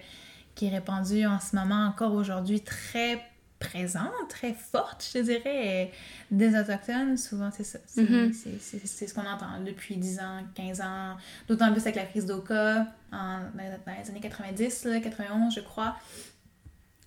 [0.54, 3.22] qui est répandue en ce moment, encore aujourd'hui, très
[3.58, 5.90] présente, très forte, je dirais,
[6.30, 7.16] des Autochtones.
[7.16, 7.78] Souvent, c'est ça.
[7.86, 8.32] C'est Mhm.
[8.34, 11.16] c'est- c'est ce qu'on entend depuis 10 ans, 15 ans.
[11.48, 15.60] D'autant plus avec la crise d'Oka en- dans, dans les années 90, là, 91, je
[15.60, 15.96] crois.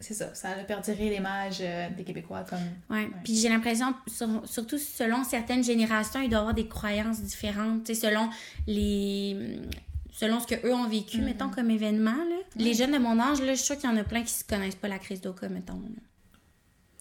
[0.02, 2.60] C'est ça, ça a perduré l'image euh, des Québécois comme...
[2.90, 3.10] Ouais.
[3.26, 7.84] Puis j'ai l'impression, sur- surtout selon certaines générations, il doit y avoir des croyances différentes,
[7.84, 8.30] tu sais, selon
[8.68, 9.60] les
[10.14, 12.12] selon ce que eux ont vécu, mettons, comme événement.
[12.12, 12.36] Là.
[12.58, 14.34] Les jeunes de mon âge, là, je suis sûre qu'il y en a plein qui
[14.50, 15.76] ne connaissent pas la crise d'Oka, mettons.
[15.76, 16.02] là.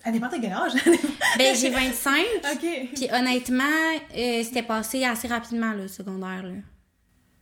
[0.05, 0.73] Ça dépend de quel âge.
[1.39, 2.67] Ben, j'ai 25, ok.
[2.95, 3.65] puis honnêtement,
[4.17, 6.43] euh, c'était passé assez rapidement, le secondaire.
[6.45, 6.53] Là.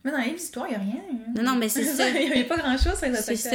[0.03, 1.01] Mais dans les d'histoire, il n'y a rien.
[1.11, 1.31] hein.
[1.35, 2.09] Non, non, mais c'est ça.
[2.09, 3.51] Il n'y a pas grand-chose C'est ça.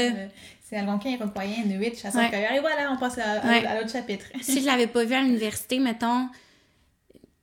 [0.72, 2.56] C'est Algonquin, Iroquoien, Inuit, chasseur Ouais.
[2.56, 3.66] Et voilà, on passe à, à- Ouais.
[3.66, 4.24] à l'autre chapitre.
[4.40, 6.30] si je l'avais pas vu à l'université, mettons,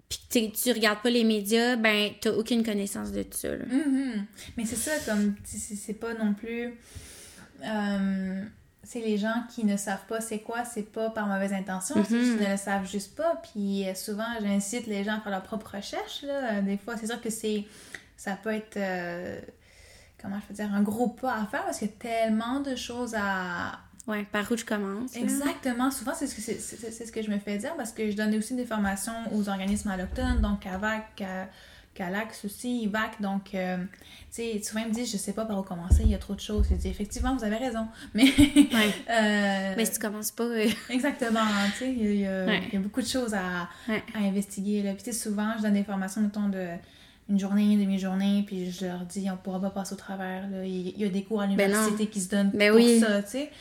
[0.10, 3.50] puis tu regardes pas les médias, ben, t'as aucune connaissance de ça.
[3.56, 3.66] Là.
[3.68, 4.26] Mhm.
[4.58, 6.74] Mais c'est ça, comme, c'est- pas non plus.
[7.64, 8.44] Euh,
[8.84, 12.16] c'est les gens qui ne savent pas c'est quoi, c'est pas par mauvaise intention, c'est
[12.16, 12.20] Mhm.
[12.24, 13.40] juste qu'ils ne le savent juste pas.
[13.54, 16.24] Puis euh, souvent, j'incite les gens à faire leur propre recherche.
[16.24, 16.54] Là.
[16.54, 17.66] Euh, Des fois, c'est sûr que c'est.
[18.18, 18.78] Ça peut être.
[18.78, 19.40] euh,
[20.22, 22.76] comment je peux dire, un gros pas à faire parce qu'il y a tellement de
[22.76, 25.16] choses à, Ouais, par où je commence.
[25.16, 25.92] Exactement.
[25.92, 28.10] Souvent, c'est ce, que, c'est, c'est- c'est ce que je me fais dire parce que
[28.10, 31.48] je donne aussi des formations aux organismes allochtones, donc à VAC, à
[31.94, 33.22] CALAX aussi, IVAC.
[33.22, 33.84] Donc, euh, tu
[34.32, 36.34] sais, souvent ils me disent, je sais pas par où commencer, il y a trop
[36.34, 36.66] de choses.
[36.72, 37.88] Je dis, effectivement, vous avez raison.
[38.16, 38.94] Mais, Ouais.
[39.12, 40.44] euh, Mais si tu commences pas.
[40.46, 41.42] euh, exactement,
[41.74, 42.64] tu sais, il y, a- il y a- Ouais.
[42.70, 44.02] il y a beaucoup de choses à, Ouais.
[44.16, 44.82] à investiguer.
[44.82, 44.94] Là.
[44.94, 46.68] Puis, tu sais, souvent, je donne des formations, mettons, de
[47.30, 50.50] une journée, une demi-journée, puis je leur dis, on pourra pas passer au travers.
[50.50, 50.66] Là.
[50.66, 53.00] Il y a des cours à Ben l'université qui se donnent Ben pour oui.
[53.00, 53.52] ça, tu sais.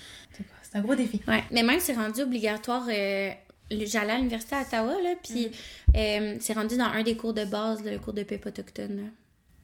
[0.62, 1.20] C'est un gros défi.
[1.26, 1.44] Ouais.
[1.50, 2.86] Mais même, c'est rendu obligatoire.
[2.90, 3.30] euh,
[3.70, 5.50] J'allais à l'université à Ottawa, là, puis
[5.96, 9.10] euh, c'est rendu dans un des cours de base, le cours de PEP autochtone.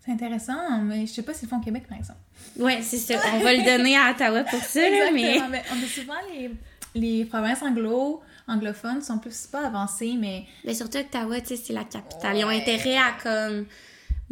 [0.04, 2.18] C'est intéressant, mais je sais pas s'ils le font au Québec, par exemple.
[2.58, 3.14] Ouais, c'est ça.
[3.34, 5.40] On va le donner à Ottawa pour ça, là, mais.
[5.50, 6.50] Mais on dit souvent les,
[6.94, 11.72] les provinces anglo, anglophones sont plus pas avancées, mais Mais surtout Ottawa, tu sais, c'est
[11.72, 12.36] la capitale.
[12.36, 13.64] Ils ont intérêt à comme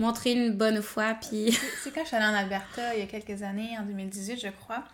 [0.02, 1.52] montrer une bonne foi, puis.
[1.82, 4.48] c'est quand je suis allée en Alberta il y a quelques années, en 2018, je
[4.48, 4.84] crois.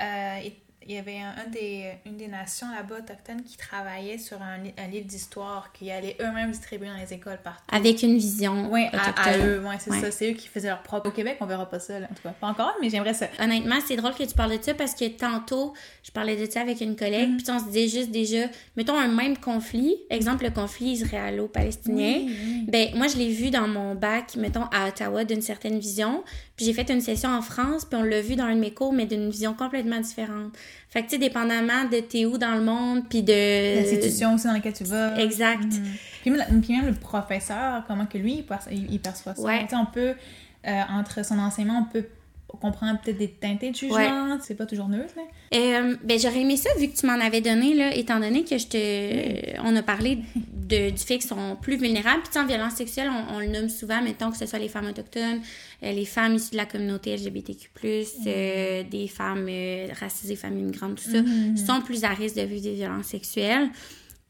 [0.00, 0.48] euh,
[0.88, 4.58] il y avait un, un des, une des nations là-bas autochtones qui travaillait sur un,
[4.82, 7.62] un livre d'histoire qui allait eux-mêmes distribuer dans les écoles partout.
[7.70, 8.70] Avec une vision.
[8.70, 10.00] Oui, à, eux, ouais, c'est Ouais.
[10.00, 10.10] ça.
[10.10, 11.08] C'est eux qui faisaient leur propre.
[11.08, 12.30] Au Québec, on verra pas ça, là, en tout cas.
[12.40, 13.26] Pas encore, mais j'aimerais ça.
[13.40, 16.60] Honnêtement, c'est drôle que tu parles de ça parce que tantôt, je parlais de ça
[16.60, 17.42] avec une collègue, Mm-hmm.
[17.42, 22.14] puis on se disait juste déjà, mettons un même conflit, exemple le conflit israélo-palestinien.
[22.26, 22.64] Oui, oui.
[22.68, 26.24] Ben, moi, je l'ai vu dans mon bac, mettons, à Ottawa, d'une certaine vision.
[26.62, 28.92] J'ai fait une session en France, puis on l'a vu dans un de mes cours,
[28.92, 30.52] mais d'une vision complètement différente.
[30.90, 33.76] Fait que, tu sais, dépendamment de t'es où dans le monde, puis de...
[33.80, 35.18] L'institution aussi dans laquelle tu vas.
[35.18, 35.64] Exact.
[35.64, 35.82] Mhm.
[36.22, 39.34] Puis, même, la- puis même le professeur, comment que lui, il, perçoit- il- il perçoit
[39.34, 39.42] ça.
[39.42, 39.62] Ouais.
[39.64, 40.14] Tu sais, on peut,
[40.66, 42.04] euh, entre son enseignement, on peut
[42.60, 45.14] comprendre peut-être des teintés de jugement, c'est pas toujours neutre.
[45.16, 45.22] là.
[45.54, 48.58] Euh, ben, j'aurais aimé ça vu que tu m'en avais donné, là, étant donné que
[48.58, 49.60] je te.
[49.64, 50.18] On a parlé
[50.62, 52.22] de, du fait qu'ils sont plus vulnérables.
[52.22, 54.86] Puis, en violence sexuelle, on, on le nomme souvent, mettons que ce soit les femmes
[54.86, 55.40] autochtones,
[55.82, 57.68] euh, les femmes issues de la communauté LGBTQ,
[58.26, 61.18] euh, des femmes euh, racisées, femmes immigrantes, tout ça,
[61.66, 63.70] sont plus à risque de vivre des violences sexuelles.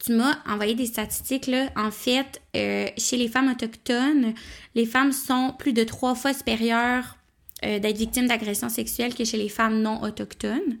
[0.03, 1.69] Tu m'as envoyé des statistiques, là.
[1.75, 4.33] En fait, euh, chez les femmes autochtones,
[4.75, 7.17] les femmes sont plus de trois fois supérieures
[7.61, 10.79] d'être victimes d'agressions sexuelles que chez les femmes non autochtones.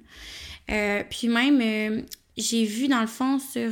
[0.67, 2.03] Puis même,
[2.35, 3.71] j'ai vu dans le fond sur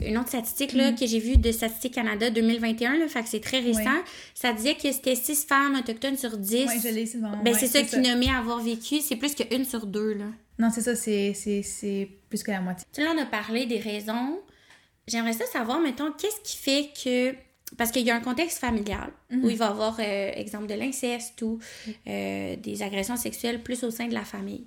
[0.00, 3.40] une autre statistique là, que j'ai vue de Statistique Canada 2021, là, fait que c'est
[3.40, 4.02] très récent.
[4.34, 6.66] Ça disait que c'était 6 femmes autochtones sur 10.
[6.66, 7.38] Ouais, je l'ai moi.
[7.44, 9.00] ben, c'est ça qui nommait avoir vécu.
[9.00, 10.14] C'est plus qu'une sur deux.
[10.14, 10.24] Là.
[10.58, 12.84] Non, c'est ça, c'est- c'est c'est plus que la moitié.
[12.92, 14.40] Tu là, on a parlé des raisons.
[15.06, 17.34] J'aimerais ça savoir, mettons, qu'est-ce qui fait que.
[17.76, 20.74] Parce qu'il y a un contexte familial où il va y avoir, euh, exemple, de
[20.74, 21.58] l'inceste ou
[22.06, 24.64] euh, des agressions sexuelles plus au sein de la famille.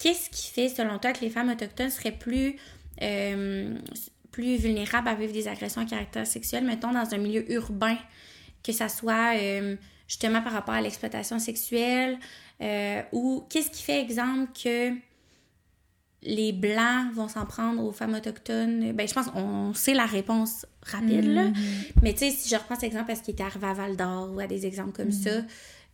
[0.00, 2.56] Qu'est-ce qui fait, selon toi, que les femmes autochtones seraient plus,
[3.02, 3.74] euh,
[4.36, 7.96] plus vulnérables à vivre des agressions à caractère sexuel, mettons, dans un milieu urbain,
[8.62, 12.18] que ça soit euh, justement par rapport à l'exploitation sexuelle,
[12.60, 14.92] euh, ou qu'est-ce qui fait, exemple, que
[16.22, 18.92] les Blancs vont s'en prendre aux femmes autochtones?
[18.92, 21.46] Ben, je pense qu'on sait la réponse rapide, là.
[22.02, 24.34] Mais tu sais, si je reprends cet exemple parce qu'il était arrivé à Val d'Or
[24.34, 25.30] ou à des exemples comme ça,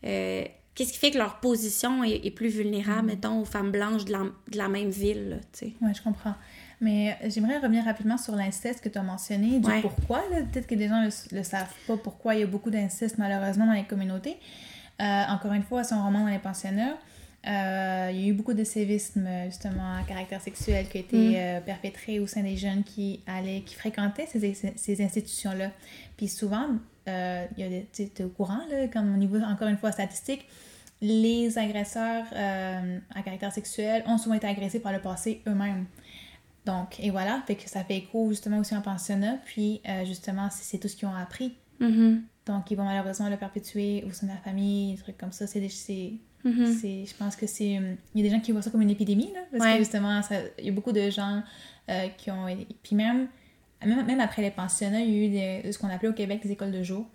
[0.04, 4.04] euh, qu'est-ce qui fait que leur position est, est plus vulnérable, mettons, aux femmes blanches
[4.04, 5.72] de la, de la même ville, tu sais?
[5.80, 6.34] Ouais, je comprends.
[6.82, 9.80] Mais euh, j'aimerais revenir rapidement sur l'inceste que tu as mentionné, du Ouais.
[9.80, 10.22] pourquoi.
[10.52, 13.66] Peut-être que les gens ne le, savent pas pourquoi il y a beaucoup d'inceste malheureusement
[13.66, 14.36] dans les communautés.
[15.00, 16.96] Euh, encore une fois, si on remonte dans les pensionnats,
[17.46, 21.16] euh, il y a eu beaucoup de sévisme justement à caractère sexuel qui a été
[21.16, 21.34] Mm.
[21.36, 25.70] euh, perpétré au sein des jeunes qui allaient, qui fréquentaient ces, ces institutions-là.
[26.16, 26.66] Puis souvent,
[27.08, 29.92] euh, il y a des, es au courant, là, comme au niveau, encore une fois,
[29.92, 30.46] statistique,
[31.00, 35.86] les agresseurs à caractère sexuel ont souvent été agressés par le passé eux-mêmes.
[36.64, 40.48] Donc, et voilà, fait que ça fait écho justement aussi en pensionnat, puis euh, justement,
[40.50, 41.54] c'est tout ce qu'ils ont appris.
[41.80, 42.20] Mm-hmm.
[42.46, 45.46] Donc, ils vont malheureusement le perpétuer au sein de la famille, des trucs comme ça.
[45.46, 46.72] C'est Mm-hmm.
[46.80, 47.78] c'est- je pense que c'est.
[47.78, 49.72] hum, Il y a des gens qui voient ça comme une épidémie, là, parce Ouais.
[49.74, 50.20] que justement,
[50.58, 51.40] il y a beaucoup de gens
[51.88, 52.46] euh, qui ont.
[52.82, 53.28] Puis même,
[53.84, 55.28] même, même après les pensionnats, il y a eu
[55.62, 57.06] des- ce qu'on appelait au Québec des écoles de jour.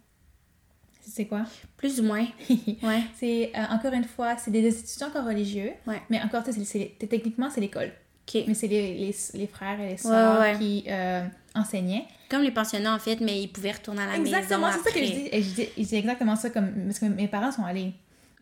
[1.01, 1.43] C'est quoi?
[1.77, 2.25] Plus ou moins.
[2.83, 3.01] Ouais.
[3.15, 6.01] C'est, euh, encore une fois, c'est des institutions encore religieux, Ouais.
[6.09, 7.91] mais encore, c'est- techniquement, c'est l'école.
[8.27, 8.43] OK.
[8.47, 10.57] Mais c'est les, les, les frères et les sœurs ouais.
[10.57, 11.23] qui euh,
[11.55, 12.05] enseignaient.
[12.29, 14.99] Comme les pensionnats, en fait, mais ils pouvaient retourner à la Exactement, maison c'est ça
[14.99, 15.29] que je dis.
[15.31, 17.93] Et je dis, je dis exactement ça, comme, parce que mes parents sont allés.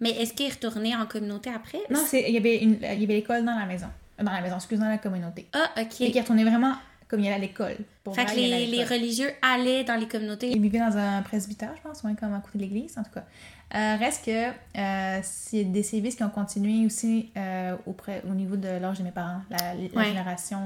[0.01, 1.79] Mais est-ce qu'ils retournaient en communauté après?
[1.89, 3.87] Non, il y avait, une, il y avait l'école dans la maison.
[4.17, 5.45] Dans la maison, excuse, dans la communauté.
[5.53, 5.89] Ah, Et OK.
[5.89, 6.73] qui retournait vraiment
[7.07, 7.77] comme il allait à l'école.
[8.13, 10.49] Fait vrai, que les, religieux allaient dans les communautés.
[10.49, 13.11] Ils vivaient dans un presbytère, je pense, ouais, comme à côté de l'église, en tout
[13.13, 13.25] cas.
[13.73, 18.55] Euh, reste que euh, c'est des services qui ont continué aussi euh, auprès, au niveau
[18.55, 20.05] de l'âge de mes parents, la, la Ouais.
[20.05, 20.59] génération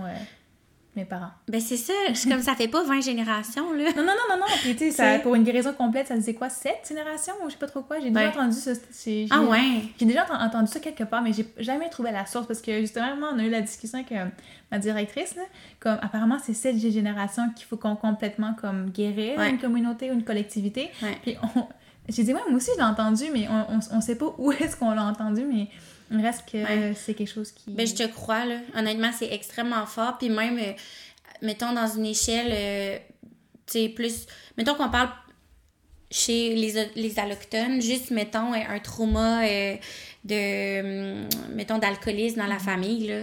[1.00, 1.32] mes parents.
[1.48, 1.94] Ben c'est ça,
[2.30, 3.86] comme ça fait pas 20 générations, là.
[3.96, 4.46] Non, non, non, non, non.
[4.62, 7.58] Puis, tu sais, pour une guérison complète, ça disait quoi, sept générations ou je sais
[7.60, 8.00] pas trop quoi?
[8.00, 8.28] J'ai déjà Ouais.
[8.28, 8.72] entendu ça.
[9.32, 9.84] Ah ouais?
[10.00, 12.80] J'ai déjà ent- entendu ça quelque part, mais j'ai jamais trouvé la source parce que
[12.82, 14.26] justement, on a eu la discussion avec euh,
[14.72, 15.36] ma directrice.
[15.36, 15.44] Là,
[15.80, 19.50] comme apparemment, c'est cette génération qu'il faut qu'on complètement comme guérir Ouais.
[19.50, 20.90] une communauté ou une collectivité.
[21.02, 21.18] Ouais.
[21.24, 21.68] Puis on-
[22.12, 24.52] j'ai dit, ouais, moi aussi, je l'ai entendu, mais on, on, on sait pas où
[24.52, 25.68] est-ce qu'on l'a entendu, mais
[26.12, 26.94] reste que Ouais.
[26.96, 27.72] c'est quelque chose qui.
[27.72, 28.58] Ben je te crois, là.
[28.76, 30.18] Honnêtement, c'est extrêmement fort.
[30.18, 30.74] Puis même, euh,
[31.42, 32.98] mettons, dans une échelle, euh,
[33.68, 34.26] tu sais, plus...
[34.58, 35.10] Mettons qu'on parle
[36.12, 39.76] chez les, les allochtones, juste, mettons, euh, un trauma euh,
[40.26, 41.22] de...
[41.24, 43.22] hum, Mettons, d'alcoolisme dans la famille, là.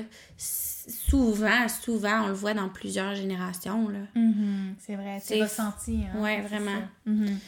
[0.88, 3.99] Souvent, souvent, on le voit dans plusieurs générations, là.
[4.14, 6.03] Mhm, c'est vrai, c'est ressenti.
[6.14, 6.81] Hein, Ouais, vraiment.
[7.05, 7.38] Mhm.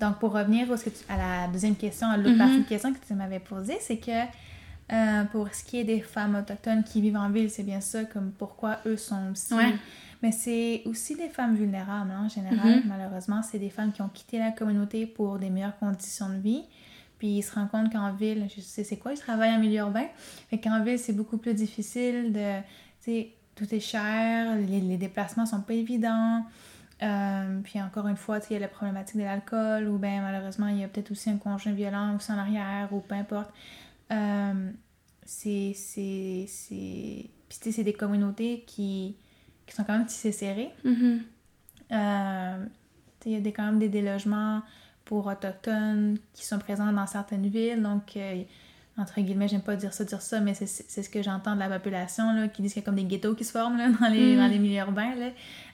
[0.00, 0.66] Donc, pour revenir
[1.08, 2.38] à la deuxième question, à l'autre Mhm.
[2.38, 4.10] partie de question que tu m'avais posée, c'est que
[4.92, 8.04] euh, pour ce qui est des femmes autochtones qui vivent en ville, c'est bien ça,
[8.04, 9.54] comme pourquoi eux sont aussi.
[9.54, 9.74] Ouais.
[10.22, 12.80] Mais c'est aussi des femmes vulnérables, hein, en général.
[12.80, 12.82] Mhm.
[12.86, 16.62] Malheureusement, c'est des femmes qui ont quitté la communauté pour des meilleures conditions de vie.
[17.18, 19.78] Puis ils se rendent compte qu'en ville, je sais c'est quoi, ils travaillent en milieu
[19.78, 20.06] urbain?
[20.50, 22.60] Fait qu'en ville, c'est beaucoup plus difficile de.
[23.02, 26.44] Tu sais, tout est cher, les, les déplacements sont pas évidents.
[27.02, 29.98] Euh, puis encore une fois, tu sais, il y a la problématique de l'alcool, ou
[29.98, 33.14] bien malheureusement, il y a peut-être aussi un conjoint violent aussi en arrière, ou peu
[33.14, 33.52] importe.
[34.12, 34.70] Euh,
[35.24, 35.72] c'est.
[35.74, 36.46] c'est-
[37.82, 39.16] des communautés qui,
[39.66, 40.70] qui sont quand même tissées serrées.
[40.84, 41.20] Mhm.
[41.92, 42.64] Euh,
[43.26, 44.62] il y a des, quand même des délogements
[45.04, 47.82] pour autochtones qui sont présents dans certaines villes.
[47.82, 48.42] Donc, euh,
[48.98, 50.66] entre guillemets, j'aime pas dire ça, dire ça, mais c'est
[51.02, 53.34] ce que j'entends de la population, là, qui disent qu'il y a comme des ghettos
[53.34, 54.38] qui se forment là, dans, les, Mm.
[54.38, 55.30] dans les milieux urbains, là,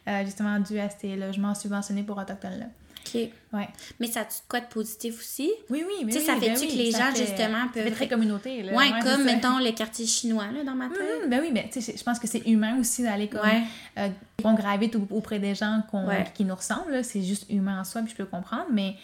[0.09, 2.69] euh, justement dû à ces logements subventionnés pour autochtones.
[3.15, 3.21] OK.
[3.53, 3.69] Ouais.
[3.99, 5.51] Mais ça a-tu de quoi de positif aussi?
[5.69, 7.69] Oui, oui, mais Tu sais, oui, ça ben fait-tu oui, que les gens, fait- justement,
[7.75, 8.63] peuvent- très communauté.
[8.63, 8.73] Là.
[8.75, 10.99] Ouais, c'est comme, mettons, le quartier chinois, là, dans ma tête.
[11.25, 13.41] Mhm, ben oui, mais tu sais, je pense que c'est humain aussi d'aller comme.
[13.41, 13.63] Ouais.
[13.99, 14.09] euh,
[14.45, 16.25] on gravite au- auprès des gens Ouais.
[16.35, 18.67] qui nous ressemblent, c'est juste humain en soi, puis je peux comprendre.
[18.73, 18.95] Mais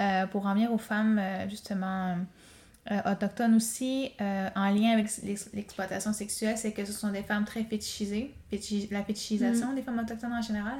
[0.00, 2.16] euh, pour en venir aux femmes, euh, justement,
[2.90, 7.22] euh, autochtones aussi, euh, en lien avec l'ex- l'exploitation sexuelle, c'est que ce sont des
[7.22, 8.32] femmes très fétichisées.
[8.52, 10.78] Fétichi- la fétichisation des femmes autochtones en général.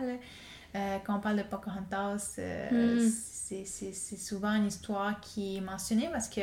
[0.75, 3.11] Euh, quand on parle de Pocahontas, euh, Mm.
[3.11, 6.41] c'est- souvent une histoire qui est mentionnée parce que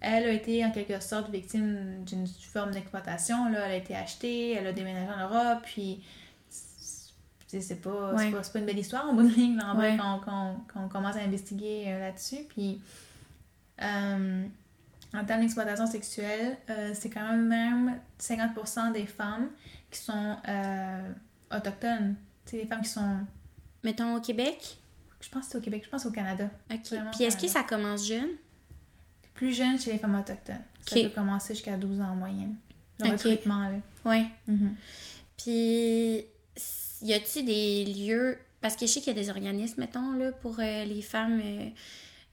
[0.00, 3.48] elle a été en quelque sorte victime d'une forme d'exploitation.
[3.48, 6.02] Elle a été achetée, elle a déménagé en Europe, puis
[7.46, 8.30] c'est pas, Ouais.
[8.32, 9.96] pas, une belle histoire en bout de ligne, là, en vrai, Ouais.
[9.96, 12.44] quand, quand- quand on commence à investiguer euh, là-dessus.
[12.48, 12.80] Puis,
[13.80, 16.56] en termes d'exploitation sexuelle,
[16.94, 19.48] c'est quand même même 50% des femmes
[19.90, 20.36] qui sont
[21.54, 22.16] autochtones.
[22.44, 23.18] C'est des femmes qui sont...
[23.82, 24.78] Mettons au Québec?
[25.20, 26.48] Je pense que c'est au Québec, je pense au Canada.
[26.70, 26.80] OK.
[26.86, 28.28] Vraiment Puis est-ce que ça commence jeune?
[29.34, 30.62] Plus jeune chez les femmes autochtones.
[30.86, 32.56] Ça peut commencer jusqu'à 12 ans en moyenne.
[33.00, 33.12] Le Ok.
[33.22, 33.76] recrutement, là.
[34.04, 34.26] Ouais.
[34.46, 34.76] Mhm.
[35.36, 36.24] Puis,
[37.02, 38.38] y a-tu des lieux.
[38.60, 41.40] Parce que je sais qu'il y a des organismes, mettons, là, pour euh, les femmes
[41.44, 41.68] euh,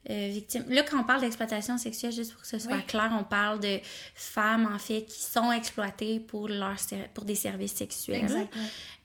[0.09, 0.63] euh, victimes.
[0.69, 2.85] Là, quand on parle d'exploitation sexuelle, juste pour que ce soit Oui.
[2.85, 3.79] clair, on parle de
[4.15, 6.75] femmes, en fait, qui sont exploitées pour, leur,
[7.13, 8.47] pour des services sexuels.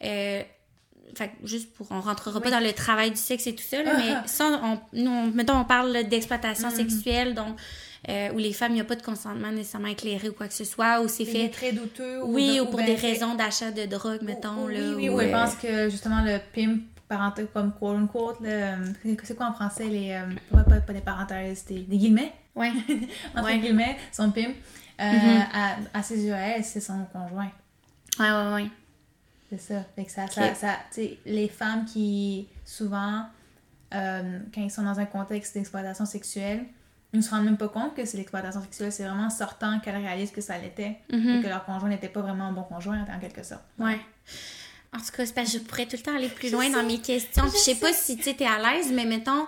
[0.05, 0.42] Euh,
[1.14, 1.87] fait juste pour.
[1.90, 4.23] On rentrera pas dans le travail du sexe et tout ça, là, Ah, mais ah.
[4.27, 6.75] ça, on, nous, on- mettons, on parle d'exploitation Mhm.
[6.77, 7.57] sexuelle, donc.
[8.09, 10.55] euh, où les femmes, il n'y a pas de consentement nécessairement éclairé ou quoi que
[10.55, 11.49] ce soit, ou c'est fait.
[11.49, 12.23] très douteux.
[12.23, 14.66] Oui, de- ou pour ben, des fait- raisons d'achat de drogue, mettons.
[14.66, 17.97] Oui, là, oui, ou, oui, euh, je pense que justement le pimp parental comme quote
[17.97, 18.77] unquote, là, euh,
[19.25, 20.12] c'est- quoi en français les.
[20.12, 22.71] euh, pas, pas, des parenthèses, des, des guillemets, Ouais.
[23.35, 23.59] entre Ouais.
[23.59, 24.55] guillemets, son pimp.
[25.01, 25.45] Euh, Mhm.
[25.53, 27.51] à, à ses yeux, c'est son conjoint.
[28.21, 28.71] Ouais, ouais, ouais.
[29.51, 29.85] C'est ça.
[29.95, 33.25] Fait que ça, ça, sais, les femmes qui, souvent,
[33.95, 36.65] euh, quand ils sont dans un contexte d'exploitation sexuelle,
[37.13, 38.93] ils ne se rendent même pas compte que c'est l'exploitation sexuelle.
[38.93, 41.29] C'est vraiment sortant qu'elles réalisent que ça l'était Mhm.
[41.39, 43.63] et que leur conjoint n'était pas vraiment un bon conjoint en quelque sorte.
[43.79, 44.01] Ouais.
[44.93, 46.99] En tout cas, parce que je pourrais tout le temps aller plus loin dans mes
[47.01, 47.45] questions.
[47.45, 49.47] Puis je sais pas si tu es à l'aise, mais mettons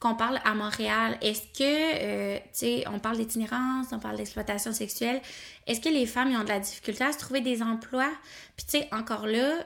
[0.00, 4.72] qu'on parle à Montréal, est-ce que, euh, tu sais, on parle d'itinérance, on parle d'exploitation
[4.72, 5.20] sexuelle,
[5.66, 8.10] est-ce que les femmes ont de la difficulté à se trouver des emplois?
[8.56, 9.62] Puis tu sais, encore là,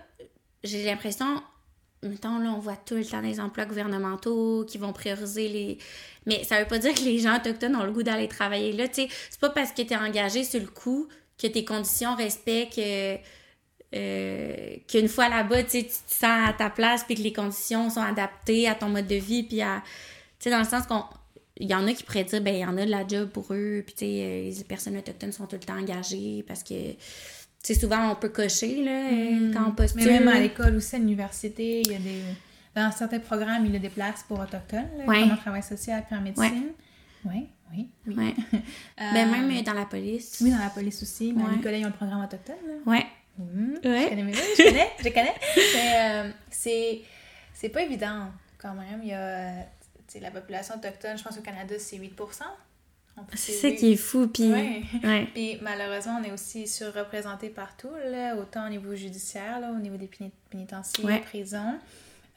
[0.65, 1.41] j'ai l'impression,
[2.03, 5.79] mettons, là, on voit tout le temps des emplois gouvernementaux qui vont prioriser les...
[6.27, 8.89] Mais ça veut pas dire que les gens autochtones ont le goût d'aller travailler là,
[8.89, 9.09] tu sais.
[9.31, 11.07] C'est pas parce que t'es engagé sur le coup
[11.41, 12.81] que tes conditions respectent
[13.95, 18.03] euh, qu'une fois là-bas, tu te sens à ta place puis que les conditions sont
[18.03, 19.81] adaptées à ton mode de vie puis à...
[20.45, 21.03] Sais, dans le sens qu'on...
[21.57, 23.29] Il y en a qui pourraient dire, ben, il y en a de la job
[23.31, 26.65] pour eux, puis tu sais, euh, les personnes autochtones sont tout le temps engagées parce
[26.65, 26.97] que, tu
[27.63, 30.05] sais, souvent, on peut cocher, là, euh, quand on postule.
[30.05, 32.23] Mais même à l'école aussi, à l'université, il y a des...
[32.75, 35.21] Dans certains programmes, il y a des places pour autochtones, là, Ouais.
[35.21, 36.73] comme en travail social puis en médecine.
[37.25, 38.15] Oui, oui, oui.
[38.17, 38.35] Ouais.
[39.01, 40.39] Euh, Ben, même dans la police.
[40.41, 41.33] Oui, dans la police aussi.
[41.33, 41.57] Mais à Ouais.
[41.57, 42.57] l'école, ils ont le programme autochtone.
[42.67, 42.75] Là.
[42.85, 43.07] Ouais.
[43.39, 44.03] Ouais.
[44.05, 45.35] Je connais, mes- je connais, je connais.
[45.75, 45.93] Mais
[46.27, 47.03] euh, c'est,
[47.53, 48.27] c'est pas évident
[48.59, 49.01] quand même.
[49.03, 49.53] Il y a,
[50.21, 52.13] la population autochtone, je pense qu'au Canada, c'est 8
[53.17, 54.53] On peut- C'est ça qui est fou, puis...
[54.53, 54.83] Ouais.
[55.05, 55.29] Ouais.
[55.35, 59.97] Puis malheureusement, on est aussi surreprésenté partout, là, autant au niveau judiciaire, là, au niveau
[59.97, 61.21] des péni- pénitenciers, Ouais.
[61.21, 61.79] prisons.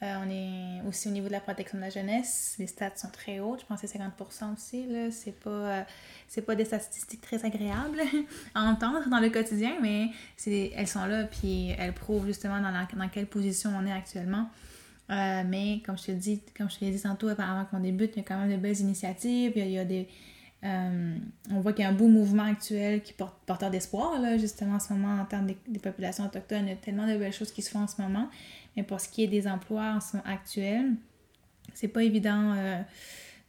[0.00, 2.54] Euh, on est aussi au niveau de la protection de la jeunesse.
[2.60, 3.62] Les stats sont très hautes.
[3.62, 4.86] Je pense que c'est 50% aussi.
[4.86, 5.10] Là.
[5.10, 5.82] C'est pas, euh,
[6.28, 8.00] c'est pas des statistiques très agréables
[8.54, 12.70] à entendre dans le quotidien, mais c'est, elles sont là, puis elles prouvent justement dans,
[12.70, 14.48] la- dans quelle position on est actuellement.
[15.10, 18.12] Euh, mais comme je te dis, comme je te l'ai dit tantôt avant qu'on débute,
[18.16, 19.52] il y a quand même de belles initiatives.
[19.56, 20.06] Il y a, des,
[20.64, 21.16] euh,
[21.50, 24.80] on voit qu'il y a un beau mouvement actuel qui porte porteur d'espoir, justement, en
[24.80, 26.66] ce moment, en termes des, populations autochtones.
[26.66, 28.28] Il y a tellement de belles choses qui se font en ce moment.
[28.76, 30.92] Mais pour ce qui est des emplois en ce moment actuels,
[31.72, 32.80] c'est pas évident euh,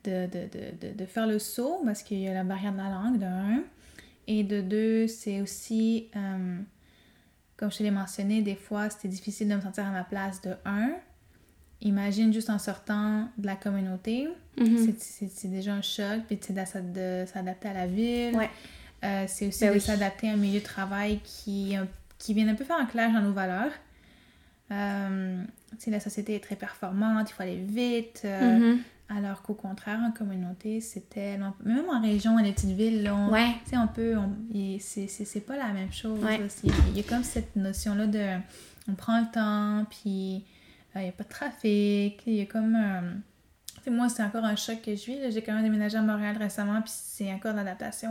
[0.06, 2.90] de, de, de, de, faire le saut parce qu'il y a la barrière de la
[2.90, 3.64] langue, de un.
[4.28, 6.10] Et de deux, c'est aussi,
[7.58, 10.40] comme je te l'ai mentionné, des fois, c'était difficile de me sentir à ma place,
[10.42, 10.92] de un.
[11.82, 14.94] Imagine juste en sortant de la communauté, Mhm.
[14.98, 18.36] c'est- déjà un choc, puis c'est de, de s'adapter à la ville.
[18.36, 18.50] Ouais.
[19.06, 19.82] Euh, c'est aussi Ben de oui.
[19.82, 21.76] s'adapter à un milieu de travail qui,
[22.18, 23.72] qui vient un peu faire un clash dans nos valeurs.
[24.72, 25.42] Euh,
[25.78, 28.22] sais, la société est très performante, il faut aller vite.
[28.26, 28.80] euh, Mhm.
[29.12, 31.56] Alors qu'au contraire, en communauté, c'est tellement...
[31.64, 33.56] Même en région, dans les petites villes, là, on, Ouais.
[33.64, 34.14] tu sais, on peut...
[34.80, 36.24] c'est- pas la même chose.
[36.24, 36.40] Ouais.
[36.64, 38.38] Il y a comme cette notion-là de...
[38.88, 40.44] On prend le temps, puis
[41.00, 42.22] il n'y a pas de trafic.
[42.26, 42.76] Il y a comme...
[42.76, 45.32] euh, moi, c'est encore un choc que je vis.
[45.32, 48.10] J'ai quand même déménagé à Montréal récemment, puis c'est encore l'adaptation.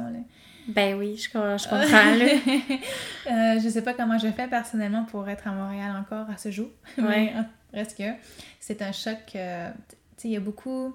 [0.69, 3.55] Ben oui, je, je comprends, là.
[3.57, 6.51] Euh, je sais pas comment je fais personnellement pour être à Montréal encore à ce
[6.51, 6.69] jour.
[6.99, 7.33] Ouais.
[7.73, 8.05] Mais reste que
[8.61, 9.19] c'est un choc.
[9.37, 10.95] euh, tu sais, il y a beaucoup.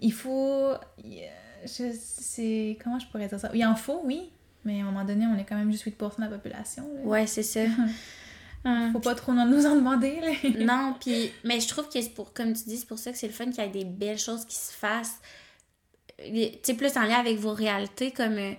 [0.00, 0.72] Il faut.
[1.64, 2.78] Je sais.
[2.82, 3.50] Comment je pourrais dire ça?
[3.54, 4.30] Il en faut, oui.
[4.64, 6.84] Mais à un moment donné, on est quand même juste 8% de la population.
[6.96, 7.00] là.
[7.02, 7.60] Ouais, c'est ça.
[8.64, 8.92] Hum.
[8.92, 10.20] Faut pas trop nous en demander.
[10.20, 10.50] Là.
[10.64, 13.16] Non, puis, mais je trouve que c'est pour, comme tu dis, c'est pour ça que
[13.18, 15.20] c'est le fun qu'il y ait des belles choses qui se fassent.
[16.18, 18.52] Tu sais, plus en lien avec vos réalités, comme euh,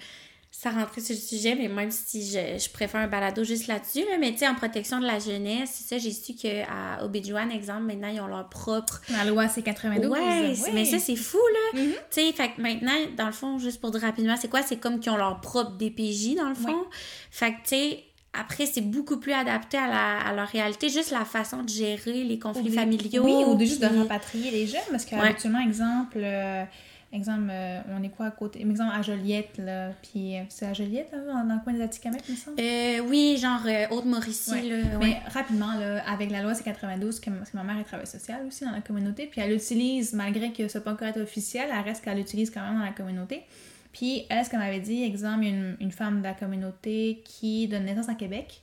[0.50, 4.00] ça rentrait sur le sujet, mais même si je, je préfère un balado juste là-dessus,
[4.10, 7.52] là, mais tu sais, en protection de la jeunesse, c'est ça, j'ai su qu'à Obidjuan,
[7.52, 9.02] exemple, maintenant, ils ont leur propre.
[9.12, 10.10] La loi, c'est 92.
[10.10, 10.72] Ouais, Oui.
[10.74, 11.38] mais ça, c'est fou,
[11.74, 11.80] là.
[11.80, 11.92] Mhm.
[11.92, 14.64] Tu sais, fait que maintenant, dans le fond, juste pour dire rapidement, c'est quoi?
[14.64, 16.86] C'est comme qu'ils ont leur propre DPJ, dans le fond.
[17.30, 21.12] Fait que, tu sais, après, c'est beaucoup plus adapté à, la, à leur réalité, juste
[21.12, 23.24] la façon de gérer les conflits Ou familiaux.
[23.26, 25.10] Oui, ou de juste de rapatrier les jeunes, parce Ouais.
[25.20, 26.64] qu'habituellement, exemple, euh,
[27.12, 28.62] exemple euh, on est quoi à côté?
[28.62, 32.24] Exemple, à Joliette, là, puis euh, c'est à Joliette, là, dans, le coin des Atikamekw,
[32.30, 32.62] il me semble?
[32.62, 34.62] Euh, oui, genre Haute-Mauricie, Ouais.
[34.64, 35.18] Mais ouais.
[35.28, 38.64] rapidement, là, avec la loi C92, que, parce que ma mère est travailleuse sociale aussi
[38.64, 42.02] dans la communauté, puis elle l'utilise, malgré que ce n'est pas encore officiel, elle reste
[42.02, 43.44] qu'elle l'utilise quand même dans la communauté.
[43.94, 47.86] Puis elle, ce qu'elle m'avait dit, exemple, une, une femme de la communauté qui donne
[47.86, 48.62] naissance à Québec.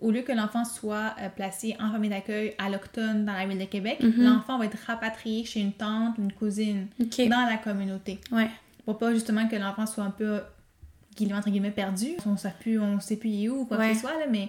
[0.00, 3.58] Au lieu que l'enfant soit euh, placé en famille d'accueil à l'octone dans la ville
[3.58, 4.24] de Québec, Mhm.
[4.24, 8.18] l'enfant va être rapatrié chez une tante, une cousine, dans la communauté.
[8.32, 8.50] Ouais.
[8.84, 10.40] Pour pas justement que l'enfant soit un peu
[11.16, 12.08] guillemets, entre guillemets perdu.
[12.26, 13.88] On ne sait plus, on sait plus il est où ou quoi Ouais.
[13.90, 14.48] que ce soit, là, mais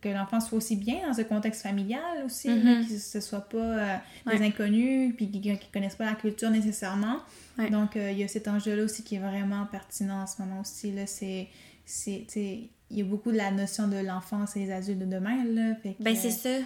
[0.00, 2.64] que l'enfant soit aussi bien dans ce contexte familial aussi, Mhm.
[2.64, 3.96] là, que ce soit pas euh,
[4.26, 4.46] des Ouais.
[4.46, 7.16] inconnus puis qui, qui connaissent pas la culture nécessairement.
[7.58, 7.70] Ouais.
[7.70, 10.60] Donc euh, il y a cet enjeu-là aussi qui est vraiment pertinent en ce moment
[10.60, 10.92] aussi.
[10.92, 11.48] Là, c'est,
[12.06, 12.68] il
[12.98, 15.44] y a beaucoup de la notion de l'enfance et des adultes de demain.
[15.44, 16.58] Là, fait que, Ben, c'est ça.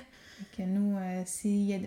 [0.57, 1.79] que nous, euh, s'il y a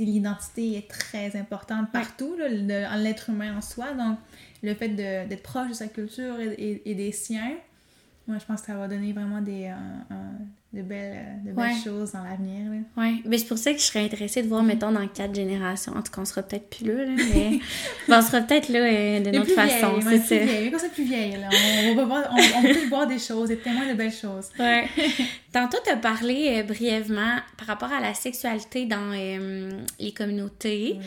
[0.00, 3.92] l'identité est très importante partout, là, en l'être humain en soi.
[3.94, 4.18] Donc,
[4.64, 7.52] le fait de- d'être proche de sa culture et, et- et des siens,
[8.26, 9.70] Moi, je pense que ça va donner vraiment des,
[10.72, 12.70] de belles, de belles choses dans l'avenir.
[12.96, 15.92] Oui, mais c'est pour ça que je serais intéressée de voir, mettons, dans quatre générations.
[15.92, 17.04] En tout cas, on sera peut-être plus là,
[17.34, 17.60] mais
[18.08, 20.00] on sera peut-être là euh, de notre façon.
[20.00, 20.38] C'est ça.
[20.42, 23.58] Vieille, quand c'est plus vieille, là, on, on, voir, on, peut voir des choses, et
[23.58, 24.48] témoins de belles choses.
[24.58, 24.88] Ouais.
[25.52, 30.98] Tantôt, tu as parlé euh, brièvement par rapport à la sexualité dans euh, les communautés.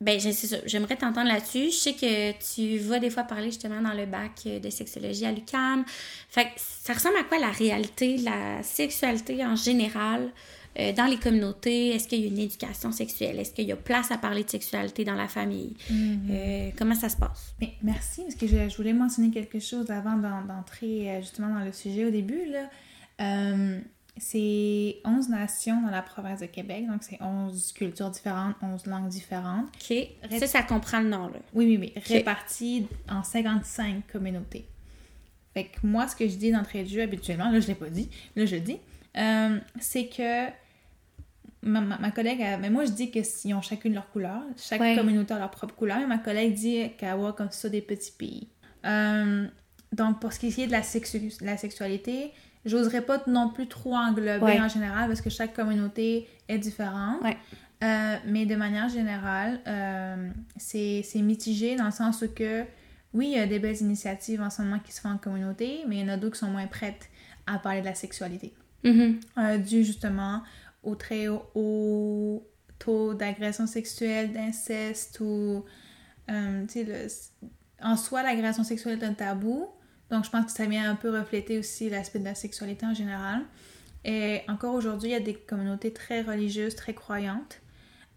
[0.00, 0.20] Ben,
[0.66, 1.70] j'aimerais t'entendre là-dessus.
[1.70, 5.32] Je sais que tu vas des fois parler justement dans le bac de sexologie à
[5.32, 5.84] l'UCAM.
[6.28, 10.30] Fait que ça ressemble à quoi la réalité, la sexualité en général
[10.78, 11.88] euh, dans les communautés?
[11.88, 13.40] Est-ce qu'il y a une éducation sexuelle?
[13.40, 15.74] Est-ce qu'il y a place à parler de sexualité dans la famille?
[15.90, 16.18] Mm-hmm.
[16.30, 17.54] Euh, comment ça se passe?
[17.60, 21.72] Mais merci, parce que je, voulais mentionner quelque chose avant d'entrer euh, justement dans le
[21.72, 22.46] sujet au début.
[22.46, 22.68] Là
[24.18, 29.08] c'est 11 nations dans la province de Québec, donc c'est 11 cultures différentes, 11 langues
[29.08, 29.66] différentes.
[29.66, 29.96] OK.
[30.38, 31.38] Ça, ça comprend le nom, là.
[31.54, 32.02] Oui, oui, oui.
[32.04, 34.66] Réparties en 55 communautés.
[35.54, 37.90] Fait que moi, ce que je dis d'entrée de jeu habituellement, là, je l'ai pas
[37.90, 38.78] dit, là, je le dis,
[39.16, 40.48] euh, c'est que
[41.62, 44.42] ma, collègue, mais moi, je dis qu'ils ont chacune leur couleur.
[44.56, 47.80] Chaque communauté a leur propre couleur, mais ma collègue dit qu'elle voit comme ça des
[47.80, 48.48] petits pays.
[48.84, 49.46] Euh,
[49.92, 50.82] donc, pour ce qui est de la,
[51.40, 52.32] la sexualité,
[52.68, 57.22] J'oserais pas non plus trop englober en général parce que chaque communauté est différente.
[57.82, 62.64] Euh, mais de manière générale, euh, c'est mitigé dans le sens où que,
[63.14, 65.84] oui, il y a des belles initiatives en ce moment qui se font en communauté,
[65.86, 67.08] mais il y en a d'autres qui sont moins prêtes
[67.46, 68.52] à parler de la sexualité.
[68.84, 69.20] Mm-hmm.
[69.38, 70.42] Euh, dû justement
[70.82, 72.46] au très haut
[72.78, 75.64] taux d'agression sexuelle, d'inceste ou...
[76.28, 79.68] en soi, l'agression sexuelle est un tabou,
[80.10, 82.94] donc, je pense que ça vient un peu refléter aussi l'aspect de la sexualité en
[82.94, 83.42] général.
[84.04, 87.60] Et encore aujourd'hui, il y a des communautés très religieuses, très croyantes.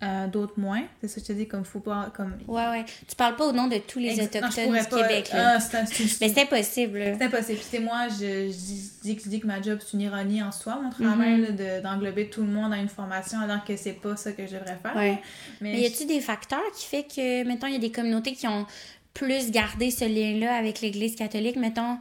[0.04, 0.82] Euh, d'autres moins.
[1.00, 2.12] C'est ça que je te dis, comme faut pas.
[2.16, 2.36] Comme...
[2.48, 2.86] Ouais, ouais.
[3.08, 5.30] Tu parles pas au nom de tous les Autochtones du Québec.
[5.32, 5.60] Là.
[5.60, 5.84] Ah,
[6.20, 7.00] Mais c'est impossible.
[7.20, 7.60] C'est impossible.
[7.70, 10.80] Puis, moi, je, je, dis, je, dis, que ma job, c'est une ironie en soi,
[10.82, 11.82] mon travail, mm-hmm.
[11.84, 14.80] d'englober tout le monde dans une formation, alors que c'est pas ça que je devrais
[14.82, 14.96] faire.
[14.96, 15.22] Ouais.
[15.62, 18.34] Mais, Mais y a-tu des facteurs qui fait que, mettons, il y a des communautés
[18.34, 18.66] qui ont
[19.14, 21.56] plus garder ce lien-là avec l'Église catholique?
[21.56, 21.98] Mettons,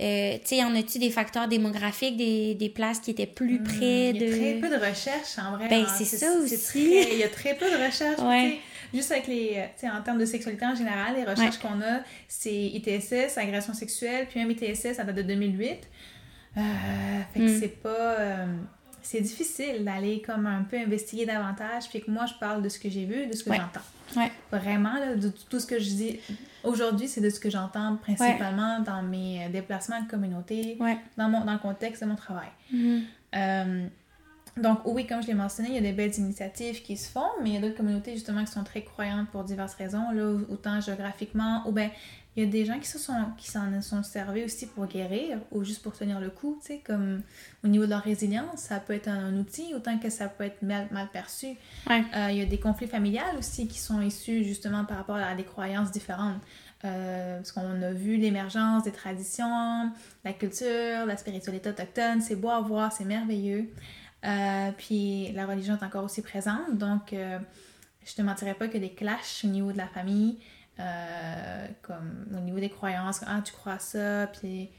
[0.00, 3.64] euh, tu sais, en a-tu des facteurs démographiques, des, des, places qui étaient plus hmm,
[3.64, 4.24] près de...
[4.24, 5.68] Il y a très peu de recherches, en vrai.
[5.68, 7.04] Ben, c'est ça aussi.
[7.12, 8.20] il y a très peu de recherches.
[8.20, 8.58] Ouais.
[8.92, 9.50] Juste avec les...
[9.78, 13.72] Tu sais, en termes de sexualité en général, les recherches qu'on a, c'est ITSS, agression
[13.72, 15.70] sexuelle, puis même ITSS, ça date de 2008.
[16.56, 16.60] Euh,
[17.32, 17.60] fait que hmm.
[17.60, 18.18] c'est pas...
[18.18, 18.46] Euh,
[19.04, 22.78] c'est difficile d'aller comme un peu investiguer davantage, puis que moi, je parle de ce
[22.78, 23.80] que j'ai vu, de ce que j'entends.
[24.16, 24.32] Ouais.
[24.50, 26.20] Vraiment, là, de tout ce que je dis
[26.62, 30.78] aujourd'hui, c'est de ce que j'entends principalement dans mes déplacements de communauté,
[31.16, 32.48] dans, mon, dans le contexte de mon travail.
[32.72, 33.02] Mm-hmm.
[33.36, 33.86] Euh,
[34.56, 37.30] donc, oui, comme je l'ai mentionné, il y a des belles initiatives qui se font,
[37.42, 40.36] mais il y a d'autres communautés justement qui sont très croyantes pour diverses raisons, là,
[40.48, 41.90] autant géographiquement, ou bien
[42.36, 45.38] il y a des gens qui s'en sont, qui s'en sont servis aussi pour guérir
[45.52, 47.22] ou juste pour tenir le coup, tu sais, comme
[47.62, 50.62] au niveau de leur résilience, ça peut être un, outil autant que ça peut être
[50.62, 51.46] mal, perçu.
[51.88, 55.34] Euh, il y a des conflits familiales aussi qui sont issus justement par rapport à
[55.34, 56.40] des croyances différentes.
[56.84, 59.92] Euh, parce qu'on a vu l'émergence des traditions,
[60.24, 63.70] la culture, la spiritualité autochtone, c'est beau à voir, c'est merveilleux.
[64.24, 68.90] Euh, puis la religion est encore aussi présente, donc je te mentirais pas que des
[68.90, 70.38] clashs au niveau de la famille,
[70.80, 74.70] euh, comme au niveau des croyances, ah, tu crois ça, puis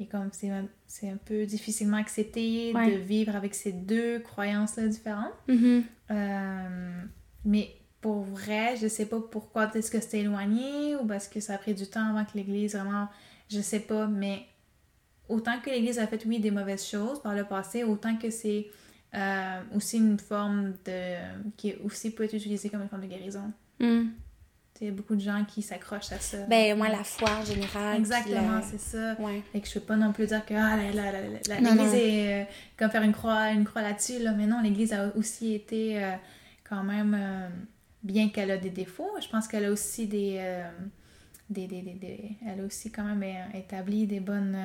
[0.00, 5.34] et comme c'est un, peu difficilement accepté de vivre avec ces deux croyances-là différentes.
[5.48, 5.82] Mm-hmm.
[6.10, 7.02] Euh,
[7.44, 7.70] mais
[8.00, 11.58] pour vrai, je sais pas pourquoi est-ce que c'était éloigné ou parce que ça a
[11.58, 13.08] pris du temps avant que l'Église vraiment,
[13.48, 14.46] je sais pas, mais
[15.28, 18.66] autant que l'Église a fait, oui, des mauvaises choses par le passé, autant que c'est
[19.14, 21.52] euh, aussi une forme de...
[21.56, 23.52] qui aussi peut être utilisée comme une forme de guérison.
[23.78, 24.08] Mm.
[24.80, 26.38] Il y a beaucoup de gens qui s'accrochent à ça.
[26.48, 27.96] Ben, moi, la foi en général.
[27.96, 29.14] Exactement, c'est ça.
[29.20, 29.40] Ouais.
[29.54, 32.44] Et que je peux pas non plus dire que ah, l'Église est euh,
[32.76, 34.18] comme faire une croix, une croix là-dessus.
[34.18, 34.32] Là.
[34.32, 36.10] Mais non, l'Église a aussi été euh,
[36.68, 37.48] quand même, euh,
[38.02, 40.42] bien qu'elle a des défauts, je pense qu'elle a aussi des,
[41.48, 44.58] des, des, des, Elle a aussi quand même établi des bonnes,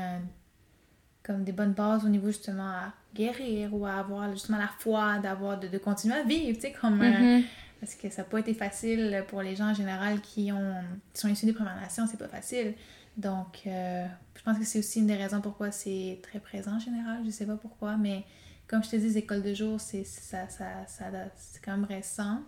[1.22, 5.20] comme des bonnes bases au niveau justement à guérir ou à avoir justement la foi,
[5.20, 7.00] d'avoir de, de, continuer à vivre, tu sais, comme.
[7.00, 7.44] Mm-hmm.
[7.80, 10.76] Parce que ça n'a pas été facile pour les gens en général qui, ont,
[11.14, 12.74] sont issus des Premières Nations, c'est pas facile.
[13.18, 14.06] Donc, euh,
[14.36, 17.22] je pense que c'est aussi une des raisons pourquoi c'est très présent en général.
[17.26, 18.24] Je sais pas pourquoi, mais
[18.68, 21.06] comme je te dis, les écoles de jour, c'est ça, ça, ça,
[21.36, 22.42] c'est quand même récent.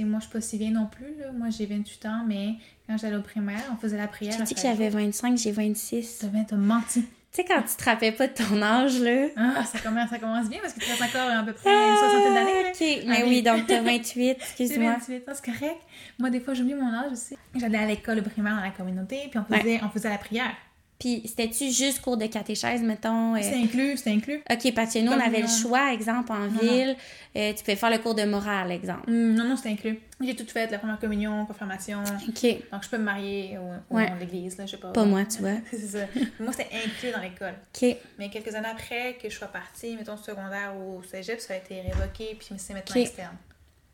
[0.00, 1.16] moi, je suis pas si vieille non plus.
[1.18, 1.30] Là.
[1.32, 2.54] Moi, j'ai 28 ans, mais
[2.86, 4.36] quand j'allais au primaire, on faisait la prière.
[4.36, 6.26] Tu dit que j'avais 25, j'ai 26.
[6.48, 7.04] T'as menti.
[7.34, 9.28] Tu sais, quand tu te rappelles pas de ton âge, là.
[9.36, 11.96] Ah, ça commence, ça commence bien parce que tu restes encore à peu près une
[11.96, 12.68] soixantaine d'années.
[12.68, 14.96] Ok, mais oui, donc t'as 28, excuse-moi.
[14.98, 15.80] 28, c'est correct.
[16.18, 17.34] Moi, des fois, j'oublie mon âge aussi.
[17.54, 20.54] J'allais à l'école primaire dans la communauté, puis on faisait, on faisait la prière.
[21.02, 23.34] Puis, c'était-tu juste cours de catéchèse, mettons?
[23.42, 24.40] C'est inclus, c'est inclus.
[24.48, 26.94] OK, parce que nous, on avait le choix, exemple, en ville.
[27.34, 29.10] tu pouvais faire le cours de morale, exemple.
[29.10, 29.98] Mm, non, non, c'est inclus.
[30.20, 32.04] J'ai tout fait, la première communion, confirmation.
[32.04, 32.70] OK.
[32.70, 34.92] Donc, je peux me marier au, dans l'église, là, je sais pas.
[34.92, 35.56] Pas moi, tu vois.
[35.72, 36.06] c'est ça.
[36.38, 37.54] moi, c'était inclus dans l'école.
[37.74, 37.96] OK.
[38.20, 41.80] Mais quelques années après que je sois partie, mettons, secondaire ou cégep, ça a été
[41.80, 43.36] révoqué, puis c'est maintenant externe.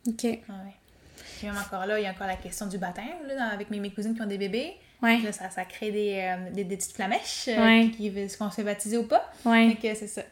[0.07, 0.25] OK.
[0.25, 0.43] Ouais.
[1.39, 3.81] Puis même encore là, il y a encore la question du baptême, là, avec mes,
[3.81, 4.77] mes cousines qui ont des bébés.
[5.03, 5.19] Ouais.
[5.21, 7.91] Là, ça, ça crée des, euh, des, des, petites flamèches euh, Ouais.
[7.97, 9.31] qui veulent qu'on se fait baptiser ou pas.
[9.45, 9.77] Ouais.
[9.81, 10.23] Que c'est ça.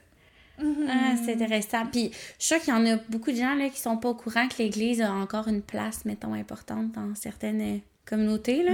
[0.58, 1.84] Ah, c'est intéressant.
[1.86, 4.08] Puis, je suis sûre qu'il y en a beaucoup de gens là, qui sont pas
[4.08, 8.62] au courant que l'Église a encore une place, mettons, importante dans certaines euh, communautés.
[8.62, 8.72] Là.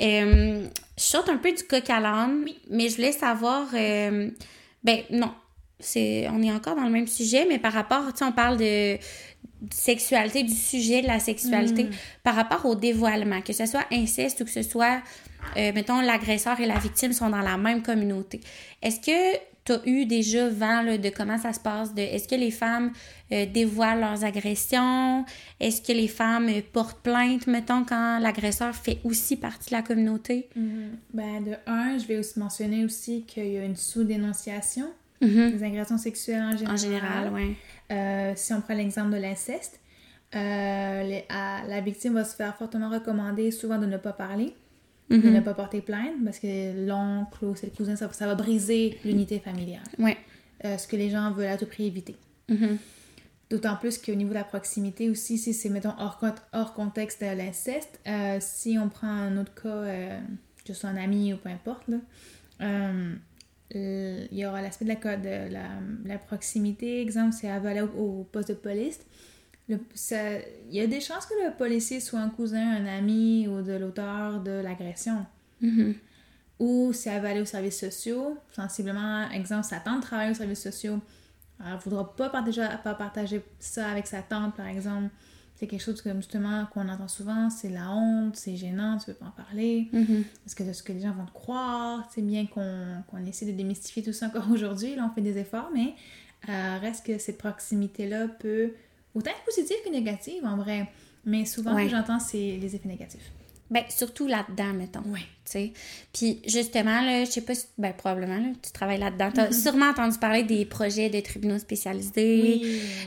[0.00, 0.66] Euh,
[0.96, 3.66] je saute un peu du coq à l'âne, mais je voulais savoir...
[3.74, 4.30] euh,
[4.82, 5.32] ben, non.
[5.78, 8.56] C'est, on est encore dans le même sujet, mais par rapport, tu sais, on parle
[8.58, 8.96] de
[9.70, 11.88] sexualité, du sujet de la sexualité,
[12.22, 15.02] par rapport au dévoilement, que ce soit inceste ou que ce soit,
[15.56, 18.40] euh, mettons, l'agresseur et la victime sont dans la même communauté.
[18.82, 21.94] Est-ce que tu as eu déjà vent là, de comment ça se passe?
[21.94, 22.92] De, est-ce que les femmes
[23.32, 25.24] euh, dévoilent leurs agressions?
[25.60, 29.82] Est-ce que les femmes euh, portent plainte, mettons, quand l'agresseur fait aussi partie de la
[29.82, 30.48] communauté?
[31.12, 34.86] Ben, de un, je vais aussi mentionner aussi qu'il y a une sous-dénonciation
[35.20, 35.52] Mhm.
[35.58, 36.72] des agressions sexuelles en général.
[36.74, 37.56] En général, oui.
[37.92, 39.80] Euh, si on prend l'exemple de l'inceste,
[40.34, 44.54] euh, les- à- la victime va se faire fortement recommander souvent de ne pas parler,
[45.10, 45.34] de Mhm.
[45.34, 49.40] ne pas porter plainte, parce que l'oncle ou le cousin, ça, ça va briser l'unité
[49.40, 49.82] familiale.
[49.98, 50.16] Ouais.
[50.64, 52.14] Euh, ce que les gens veulent à tout prix éviter.
[52.48, 52.78] Mhm.
[53.50, 57.20] D'autant plus qu'au niveau de la proximité aussi, si c'est, mettons, hors, con- hors contexte
[57.20, 60.20] de l'inceste, euh, si on prend un autre cas, euh,
[60.64, 61.96] que ce soit un ami ou peu importe, là,
[62.60, 63.12] euh,
[63.74, 65.68] il y aura l'aspect de la, co- de la,
[66.04, 67.00] la proximité.
[67.00, 67.86] Exemple, c'est avalé au,
[68.20, 69.00] au poste de police.
[69.68, 73.46] Le- ça- il y a des chances que le policier soit un cousin, un ami
[73.48, 75.24] ou de l'auteur de l'agression.
[75.60, 75.94] Mhm.
[76.58, 78.36] Ou c'est avalé aux services sociaux.
[78.54, 81.00] Sensiblement, exemple, sa tante travaille aux services sociaux.
[81.64, 85.10] Elle ne voudra pas partager, pas partager ça avec sa tante, par exemple.
[85.60, 89.12] C'est quelque chose comme justement qu'on entend souvent, c'est la honte, c'est gênant, tu peux
[89.12, 89.88] pas en parler.
[89.92, 90.24] Mhm.
[90.42, 93.52] Parce que ce que les gens vont te croire, c'est bien qu'on qu'on essaie de
[93.52, 95.94] démystifier tout ça encore aujourd'hui, là on fait des efforts, mais
[96.48, 98.72] euh, reste que cette proximité-là peut
[99.14, 100.88] autant être positive que négative en vrai.
[101.26, 101.84] Mais souvent, Ouais.
[101.86, 103.30] ce que j'entends, c'est les effets négatifs.
[103.70, 105.02] Ben, surtout là-dedans, mettons.
[105.06, 105.20] Ouais.
[105.44, 105.72] Tu sais.
[106.12, 107.66] Puis, justement, là, je sais pas si.
[107.78, 109.30] Ben, probablement, là, tu travailles là-dedans.
[109.32, 112.62] Tu as sûrement entendu parler des projets de tribunaux spécialisés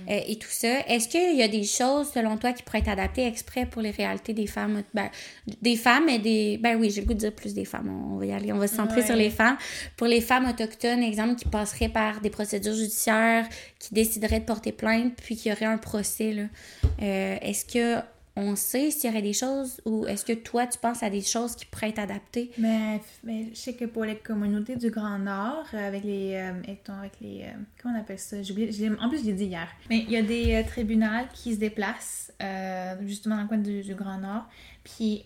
[0.09, 0.79] euh, et tout ça.
[0.87, 3.91] Est-ce qu'il y a des choses, selon toi, qui pourraient être adaptées exprès pour les
[3.91, 4.83] réalités des femmes?
[4.93, 5.09] Ben,
[5.61, 6.57] des femmes et des.
[6.57, 7.89] Ben oui, j'ai le goût de dire plus des femmes.
[8.13, 8.53] On va y aller.
[8.53, 9.57] On va se centrer sur les femmes.
[9.97, 13.47] Pour les femmes autochtones, exemple, qui passeraient par des procédures judiciaires,
[13.79, 16.43] qui décideraient de porter plainte, puis qu'il y aurait un procès, là.
[17.01, 18.01] Euh, Est-ce que.
[18.35, 21.21] On sait s'il y aurait des choses ou est-ce que toi tu penses à des
[21.21, 22.49] choses qui pourraient être adaptées?
[22.57, 26.33] Mais, mais je sais que pour les communautés du Grand Nord, euh, avec les.
[26.33, 26.51] euh,
[26.99, 27.43] avec les.
[27.43, 28.41] euh, comment on appelle ça?
[28.41, 29.67] J'ai oublié- En plus, je l'ai dit hier.
[29.89, 32.31] Mais il y a des euh, tribunaux qui se déplacent
[33.01, 34.45] justement dans le coin du, du Grand Nord.
[34.83, 35.25] Puis.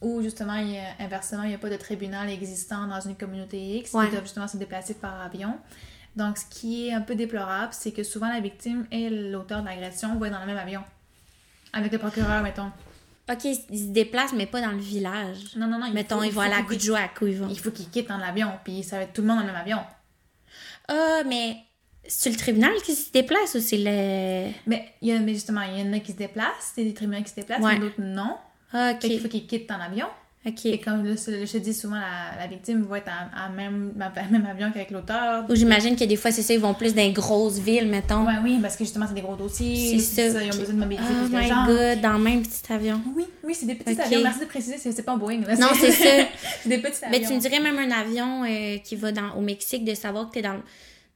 [0.00, 3.16] où justement, il y a- inversement, il n'y a pas de tribunal existant dans une
[3.16, 3.94] communauté X.
[3.94, 4.04] Ouais.
[4.06, 5.54] Ils doivent justement se déplacer par avion.
[6.16, 9.66] Donc, ce qui est un peu déplorable, c'est que souvent la victime et l'auteur de
[9.66, 10.82] l'agression vont être dans le même avion.
[11.78, 12.70] Avec le procureur, mettons.
[13.30, 15.54] Ok, ils se déplacent, mais pas dans le village.
[15.56, 15.86] Non, non, non.
[15.86, 17.48] il Mettons, faut- ils vont à la qu'ils- Goudjouac où ils vont.
[17.50, 19.52] il faut qu'ils quittent dans l'avion, puis ça va être tout le monde dans le
[19.52, 19.78] même avion.
[20.88, 21.56] Ah, mais
[22.06, 24.50] c'est le tribunal qui se déplace ou c'est le.
[24.66, 26.94] Mais, il y a, mais justement, il y en a qui se déplacent, c'est des
[26.94, 27.74] tribunaux qui se déplacent, Ouais.
[27.74, 28.36] mais d'autres non.
[28.72, 29.22] Ah, Fait qu'il ok.
[29.22, 30.06] faut qu'ils quittent dans l'avion.
[30.46, 30.66] Ok.
[30.66, 33.92] Et comme là, je te dis souvent, la, la victime va être en, en même,
[34.00, 35.44] en même avion qu'avec l'auteur.
[35.50, 38.24] Ou j'imagine que des fois, c'est ça, ils vont plus dans les grosses villes, mettons.
[38.24, 39.98] Ouais, oui, parce que justement, c'est des gros dossiers.
[39.98, 40.42] c'est ça.
[40.42, 43.00] Ils ont besoin de mobiliser Oh my god, dans le même petit avion.
[43.16, 44.20] Oui, oui, c'est des petits avions.
[44.22, 45.40] Merci de préciser, c'est pas un Boeing.
[45.46, 46.04] là, Non, c'est ça.
[46.62, 47.28] c'est des petits Mais avions.
[47.28, 50.34] tu me dirais même un avion euh, qui va dans, au Mexique de savoir que
[50.34, 50.56] t'es dans,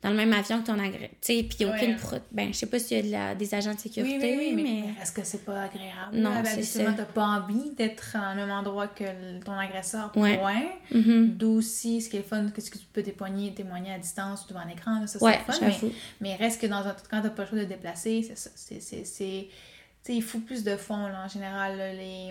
[0.03, 1.11] dans le même avion que ton agré.
[1.21, 1.91] Tu sais, puis il n'y a aucune.
[2.13, 2.23] Ouais.
[2.33, 4.53] Ben, je sais pas s'il y a de la- des agents de sécurité, oui, oui,
[4.57, 5.03] mais, mais.
[5.03, 6.15] est-ce que c'est pas agréable?
[6.17, 6.43] Non, là?
[6.43, 6.93] Ben, c'est ça.
[6.93, 9.05] t'as pas envie d'être dans le même endroit que
[9.45, 10.39] ton agresseur, Ouais.
[10.39, 10.63] point.
[10.91, 11.29] Mhm.
[11.37, 14.49] D'où aussi, ce qui est le fun, que tu peux témoigner, témoigner à distance ou
[14.49, 15.87] devant un écran, là, ça c'est Ouais, le fun.
[16.21, 18.51] Mais, reste que dans un, quand t'as pas le choix de te déplacer, c'est ça.
[18.57, 19.49] C'est, c'est, c'est-
[20.05, 21.79] tu sais, il faut plus de fonds là, en général.
[21.79, 22.31] là, les,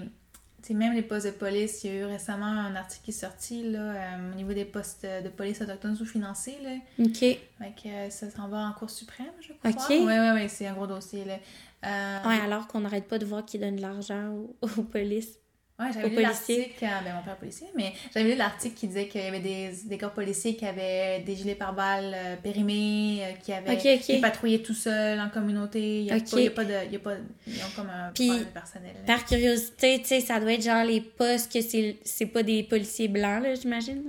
[0.61, 3.11] tu sais, même les postes de police, il y a eu récemment un article qui
[3.11, 6.57] est sorti là, euh, au niveau des postes de police autochtones sous-financés.
[6.63, 6.75] Là.
[6.99, 7.17] Ok.
[7.19, 7.39] Fait
[7.83, 9.69] que euh, ça s'en va en Cour suprême, je crois.
[9.71, 9.89] Ok.
[9.89, 11.25] Ouais, ouais, ouais, c'est un gros dossier.
[11.25, 11.37] Là.
[11.85, 15.39] Euh, Ouais, alors qu'on n'arrête pas de voir qui donne de l'argent aux, aux polices.
[15.81, 19.21] Ouais, j'avais lu l'article, ben, mon père policier, mais j'avais lu l'article qui disait qu'il
[19.21, 23.51] y avait des, des corps policiers qui avaient des gilets pare-balles euh, périmés, euh, qui
[23.51, 26.01] avaient okay, patrouillaient tout seuls en communauté.
[26.01, 26.73] Il n'y a, a, pas de.
[26.85, 27.15] Il y a pas,
[27.47, 28.95] ils ont comme un Puis, personnel.
[29.07, 33.07] Par curiosité, tu sais, ça doit être genre les postes que c'est pas des policiers
[33.07, 34.03] blancs, là, j'imagine.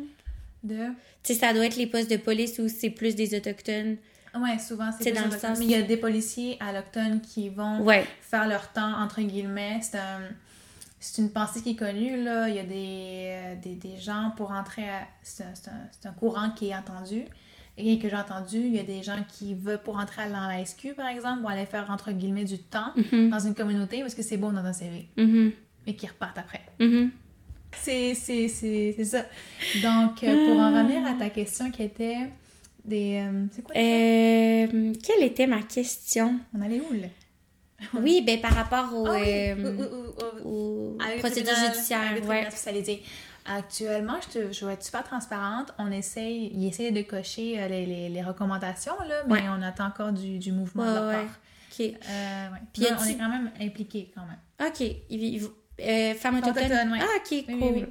[0.63, 0.89] De?
[1.23, 3.97] Tu sais, ça doit être les postes de police où c'est plus des autochtones.
[4.35, 5.59] Ouais, souvent c'est dans le sens.
[5.59, 7.87] Mais il y a des policiers allochtones qui vont
[8.21, 9.81] faire leur temps, entre guillemets.
[9.83, 10.21] C'est un
[11.03, 12.49] c'est une pensée qui est connue, là.
[12.49, 15.01] Il y a des, euh, des, des gens pour entrer à...
[15.23, 17.25] C'est un, un, courant qui est entendu.
[17.77, 20.65] Et que j'ai entendu, il y a des gens qui veulent pour entrer dans la
[20.65, 23.31] SQ, par exemple, ou aller faire, entre guillemets, du temps mm-hmm.
[23.31, 25.09] dans une communauté parce que c'est bon dans un CV.
[25.17, 25.53] Mm-hmm.
[25.87, 26.61] Mais qui repartent après.
[26.79, 27.11] Mm-hmm.
[27.73, 29.25] C'est ça.
[29.83, 32.29] Donc, euh, pour en revenir à ta question qui était
[32.85, 33.27] des...
[33.27, 33.75] Euh, c'est quoi?
[33.75, 36.39] quelle était ma question?
[36.57, 37.09] On allait où, là?
[37.95, 39.55] Oui, ben par rapport au, ah euh,
[41.19, 42.15] procédures judiciaires.
[42.27, 42.49] Ouais.
[43.45, 45.73] Actuellement, je, te, je vais être super transparente.
[45.79, 49.87] On essaye, il essaye de cocher euh, les, les, les recommandations, là, mais on attend
[49.87, 51.25] encore du, du mouvement de leur part.
[51.73, 51.81] OK.
[51.81, 54.69] Euh, Puis on est quand même impliqués quand même.
[54.69, 54.97] OK.
[55.81, 56.99] Euh, femme autochtone.
[57.01, 57.89] Ah, OK, cool.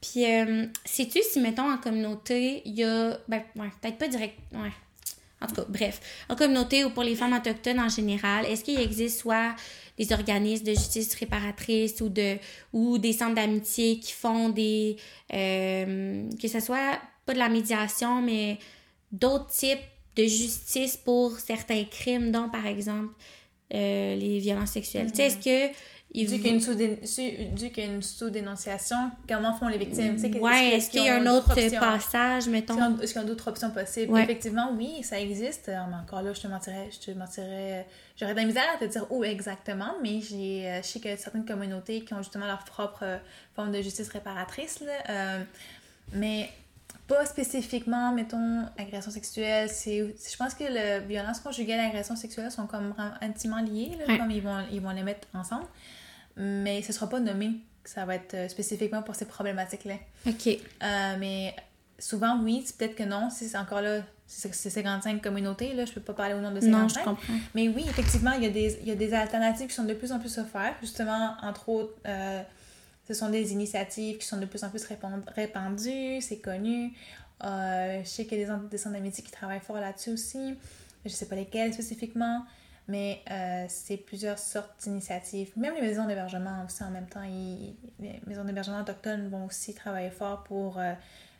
[0.00, 3.18] Puis, euh, sais-tu si, mettons, en communauté, il y a.
[3.28, 4.38] Ben, ouais, peut-être pas direct.
[4.52, 4.72] Ouais.
[5.42, 8.78] En tout cas, bref, en communauté ou pour les femmes autochtones en général, est-ce qu'il
[8.78, 9.54] existe soit
[9.96, 12.36] des organismes de justice réparatrice ou de
[12.72, 14.96] ou des centres d'amitié qui font des
[15.32, 18.58] euh, que ce soit pas de la médiation mais
[19.12, 19.78] d'autres types
[20.16, 23.14] de justice pour certains crimes dont par exemple
[23.72, 25.10] euh, les violences sexuelles.
[25.12, 25.72] Tu sais, est-ce que
[26.12, 30.16] Dû qu'il y a une sous-dénonciation, comment font les victimes?
[30.40, 32.98] ouais, est-ce qu'il y a un autre passage, mettons?
[32.98, 34.18] Est-ce qu'il y a d'autres options possibles?
[34.18, 35.68] Effectivement, oui, ça existe.
[35.68, 37.86] Euh, mais encore là, je te mentirais, je te mentirais,
[38.16, 41.10] j'aurais de la misère à te dire où exactement, mais j'ai, euh, je sais qu'il
[41.10, 43.18] y a certaines communautés qui ont justement leur propre euh,
[43.54, 45.44] forme de justice réparatrice, là.
[46.12, 46.50] mais
[47.06, 49.68] pas spécifiquement, mettons, agression sexuelle.
[49.68, 54.30] C'est, je pense que la violence conjugale et l'agression sexuelle sont comme intimement liées, comme
[54.30, 55.66] ils vont, ils vont les mettre ensemble
[56.36, 57.52] mais ce sera pas nommé.
[57.84, 59.94] Ça va être euh, spécifiquement pour ces problématiques-là.
[60.26, 60.46] OK.
[60.46, 61.54] Euh, mais
[61.98, 63.30] souvent, oui, peut-être que non.
[63.30, 66.60] Si c'est encore là, c'est 55 communautés, là, je peux pas parler au nom de
[66.60, 66.70] 55.
[66.70, 67.32] Non, je comprends.
[67.54, 69.94] Mais oui, effectivement, il y, a des, il y a des alternatives qui sont de
[69.94, 70.76] plus en plus offertes.
[70.80, 72.42] Justement, entre autres, euh,
[73.08, 74.86] ce sont des initiatives qui sont de plus en plus
[75.34, 76.92] répandues, c'est connu.
[77.42, 80.54] je sais qu'il y a des, des centres d'amitié qui travaillent fort là-dessus aussi.
[81.04, 82.44] Je sais pas lesquels spécifiquement
[82.90, 85.52] mais euh, c'est plusieurs sortes d'initiatives.
[85.56, 87.22] Même les maisons d'hébergement aussi en même temps.
[87.22, 90.92] les maisons d'hébergement autochtones vont aussi travailler fort pour euh,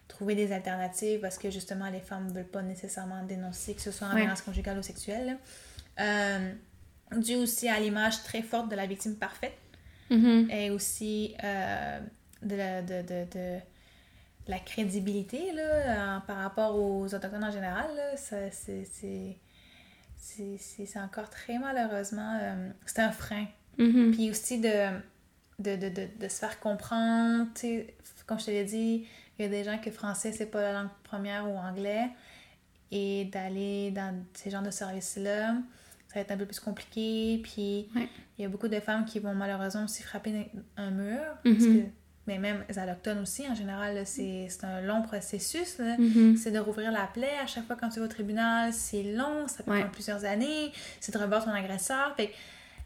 [0.07, 3.91] trouver des alternatives parce que justement les femmes ne veulent pas nécessairement dénoncer que ce
[3.91, 5.39] soit en violence conjugale ou sexuelle.
[5.99, 6.53] Euh,
[7.17, 9.59] dû aussi à l'image très forte de la victime parfaite
[10.11, 10.55] mm-hmm.
[10.55, 13.59] et aussi de, la, de, de, de,
[14.47, 17.91] la crédibilité là, par rapport aux autochtones en général.
[18.17, 19.37] c'est
[20.21, 23.47] c'est encore très malheureusement, euh, c'est un frein.
[23.79, 24.13] Mm-hmm.
[24.13, 24.91] Puis aussi de,
[25.59, 27.49] de, de, de, se faire comprendre,
[28.27, 29.07] comme je te l'ai dit,
[29.39, 32.11] il y a des gens que français, c'est pas la langue première ou anglais,
[32.91, 35.55] et d'aller dans ces genres de services-là,
[36.09, 37.41] ça va être un peu plus compliqué.
[37.43, 41.57] Puis il y a beaucoup de femmes qui vont malheureusement aussi frapper un mur, parce
[41.57, 41.85] mm-hmm.
[41.85, 41.91] que
[42.31, 45.79] mais même les allochtones aussi, en général, c'est un long processus.
[45.81, 46.37] Mm-hmm.
[46.37, 48.73] C'est de rouvrir la plaie à chaque fois quand tu vas au tribunal.
[48.73, 50.71] C'est long, ça peut prendre plusieurs années.
[51.01, 52.15] C'est de revoir ton agresseur.
[52.17, 52.31] Fait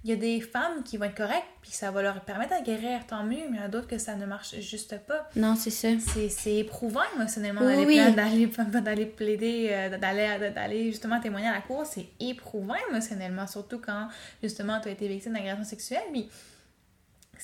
[0.04, 2.62] il y a des femmes qui vont être correctes, puis ça va leur permettre de
[2.62, 5.30] guérir, tant mieux, mais il y en a d'autres que ça ne marche juste pas.
[5.34, 5.88] Non, c'est ça.
[6.28, 7.62] C'est éprouvant émotionnellement
[8.82, 11.86] d'aller plaider, euh, d'aller justement témoigner à la cour.
[11.86, 14.08] C'est éprouvant émotionnellement, surtout quand
[14.42, 16.04] justement tu as été victime d'agression sexuelle.
[16.12, 16.28] Puis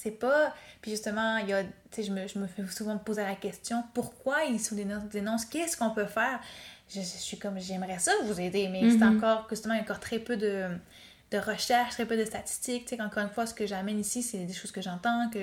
[0.02, 0.54] c'est pas.
[0.80, 1.62] Puis justement, il y a.
[1.96, 5.90] Je me, je me fais souvent poser la question pourquoi ils se dénoncent Qu'est-ce qu'on
[5.90, 6.40] peut faire?
[6.88, 9.16] Je, suis comme J'aimerais ça vous aider, mais c'est mm-hmm.
[9.16, 9.46] encore.
[9.50, 10.68] Justement, il y a encore très peu de,
[11.30, 12.86] de recherches, très peu de statistiques.
[12.86, 15.40] Tu sais, encore une fois, ce que j'amène ici, c'est des choses que j'entends, que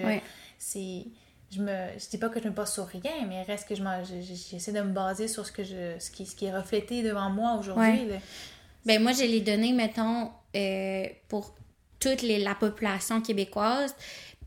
[0.58, 1.05] c'est.
[1.49, 3.82] Je me je dis pas que je me base sur rien, mais reste que je
[4.22, 7.30] j'essaie de me baser sur ce que je ce qui, ce qui est reflété devant
[7.30, 8.10] moi aujourd'hui.
[8.86, 11.53] Ben moi j'ai les données mettons euh, pour
[11.99, 13.95] toute les, la population québécoise.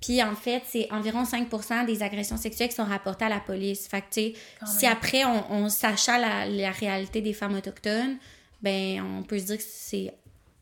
[0.00, 3.86] Puis en fait, c'est environ 5% des agressions sexuelles qui sont rapportées à la police.
[3.86, 4.32] Fait que,
[4.66, 5.68] si après on, on
[6.06, 8.16] la, la, réalité des femmes autochtones,
[8.62, 10.14] ben on peut se dire que c'est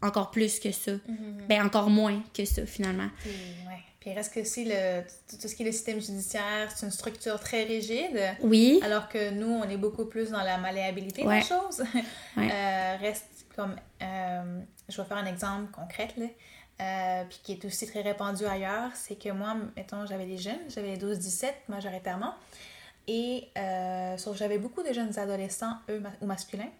[0.02, 0.92] encore plus que ça.
[0.92, 1.46] Mm-hmm.
[1.48, 3.08] Ben encore moins que ça finalement.
[3.22, 3.82] Puis, ouais.
[4.00, 5.02] Puis reste que aussi le,
[5.40, 8.20] tout ce qui est le système judiciaire, c'est une structure très rigide.
[8.42, 8.80] Oui.
[8.84, 11.80] Alors que nous, on est beaucoup plus dans la malléabilité des choses.
[12.38, 13.74] euh, reste comme.
[14.02, 16.08] Euh, je vais faire un exemple concret.
[16.16, 16.26] Là.
[16.80, 20.60] euh, puis qui est aussi très répandu ailleurs, c'est que moi, mettons, j'avais des jeunes,
[20.68, 22.34] j'avais les 12-17 majoritairement,
[23.08, 26.70] et euh, j'avais beaucoup de jeunes adolescents, eux, ou masculins,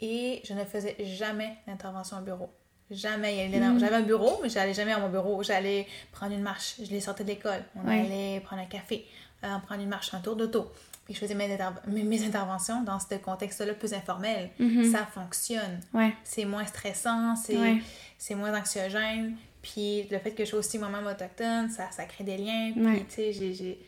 [0.00, 2.50] et je ne faisais jamais d'intervention au bureau.
[2.88, 3.48] Jamais.
[3.48, 3.80] Mm.
[3.80, 5.42] J'avais un bureau, mais j'allais jamais à mon bureau.
[5.42, 6.76] J'allais prendre une marche.
[6.78, 7.64] Je les sortais de l'école.
[7.74, 9.04] On allait prendre un café,
[9.42, 10.70] euh, prendre une marche, un tour d'auto.
[11.06, 11.48] Puis je faisais mes,
[11.86, 14.50] mes, interventions dans ce contexte-là plus informel.
[14.60, 14.90] Mm-hmm.
[14.90, 15.80] Ça fonctionne.
[16.24, 19.36] C'est moins stressant, c'est moins anxiogène.
[19.62, 22.72] Puis le fait que je sois aussi moi-même autochtone, ça, ça crée des liens.
[22.74, 23.78] Puis tu sais, j'ai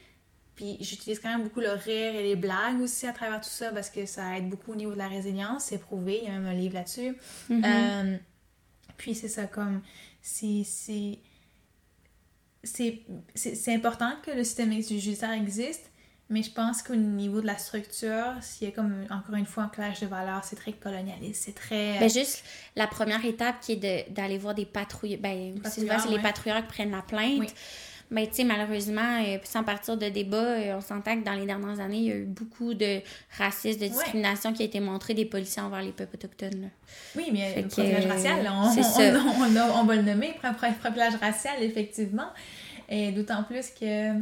[0.59, 3.71] puis j'utilise quand même beaucoup le rire et les blagues aussi à travers tout ça
[3.71, 5.66] parce que ça aide beaucoup au niveau de la résilience.
[5.66, 7.16] C'est prouvé, il y a même un livre là-dessus.
[7.49, 7.64] Mm-hmm.
[7.64, 8.16] Euh,
[8.97, 9.83] puis c'est ça, comme.
[10.21, 10.64] C'est.
[12.64, 15.93] C'est important que le système judiciaire existe,
[16.31, 19.64] mais je pense qu'au niveau de la structure, s'il y a comme, encore une fois,
[19.64, 21.99] un clash de valeurs, c'est très colonialiste, c'est très...
[21.99, 22.45] Ben juste,
[22.76, 26.91] la première étape qui est d'aller voir des patrouilleurs, ben, c'est les patrouilleurs qui prennent
[26.91, 27.55] la plainte.
[28.11, 31.45] Mais tu sais, malheureusement, euh, sans partir de débat, euh, on s'entend que dans les
[31.45, 33.01] dernières années, il y a eu beaucoup de
[33.37, 36.70] racisme, de discrimination qui a été montré des policiers envers les peuples autochtones.
[37.16, 40.35] Oui, mais le profilage racial, on, on, va le nommer,
[40.81, 42.29] profilage racial, effectivement.
[42.89, 44.14] Et d'autant plus que.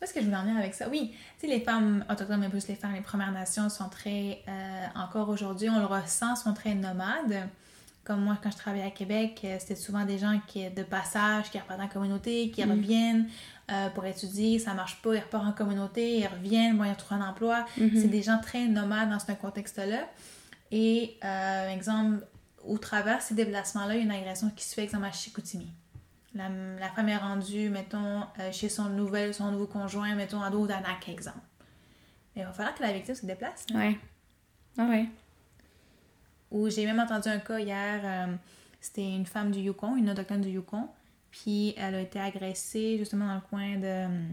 [0.00, 0.88] Où est-ce que je voulais en venir avec ça?
[0.88, 4.42] Oui, tu sais, les femmes autochtones, mais plus les femmes, les Premières Nations sont très.
[4.46, 7.48] Euh, encore aujourd'hui, on le ressent, sont très nomades.
[8.04, 11.50] Comme moi, quand je travaillais à Québec, euh, c'était souvent des gens qui de passage,
[11.50, 12.70] qui repartent en communauté, qui mm.
[12.70, 13.28] reviennent
[13.70, 17.18] euh, pour étudier, ça marche pas, ils repartent en communauté, ils reviennent, bon, ils retrouvent
[17.18, 17.66] un emploi.
[17.78, 18.00] Mm-hmm.
[18.00, 20.08] C'est des gens très nomades dans ce contexte-là.
[20.70, 22.24] Et, euh, exemple,
[22.66, 25.70] au travers ces déplacements-là, il y a une agression qui se fait, exemple, à Chicoutimi.
[26.38, 28.22] La, la femme est rendue, mettons,
[28.52, 31.40] chez son, nouvel, son nouveau conjoint, mettons, à par exemple.
[32.36, 33.66] il va falloir que la victime se déplace.
[33.74, 33.98] Oui.
[34.78, 35.06] Ah ouais.
[36.52, 38.36] Ou j'ai même entendu un cas hier, euh,
[38.80, 40.88] c'était une femme du Yukon, une autochtone du Yukon,
[41.32, 43.84] puis elle a été agressée justement dans le coin de...
[43.84, 44.28] Euh,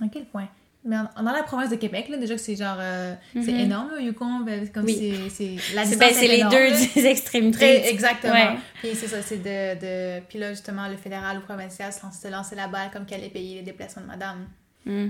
[0.00, 0.46] dans quel coin?
[0.84, 2.76] Dans la province de Québec, là, déjà que c'est genre...
[2.78, 3.60] Euh, c'est mhm.
[3.60, 5.30] énorme, le Yukon, ben, comme c'est...
[5.30, 7.88] C'est ben, les deux des extrémités.
[7.88, 8.56] exactement.
[8.80, 10.20] Puis c'est ça, c'est de, de...
[10.28, 13.56] Puis là, justement, le fédéral ou provincial se lancer la balle comme qu'elle allait payer
[13.56, 14.46] les déplacements de madame.
[14.84, 15.08] Mm.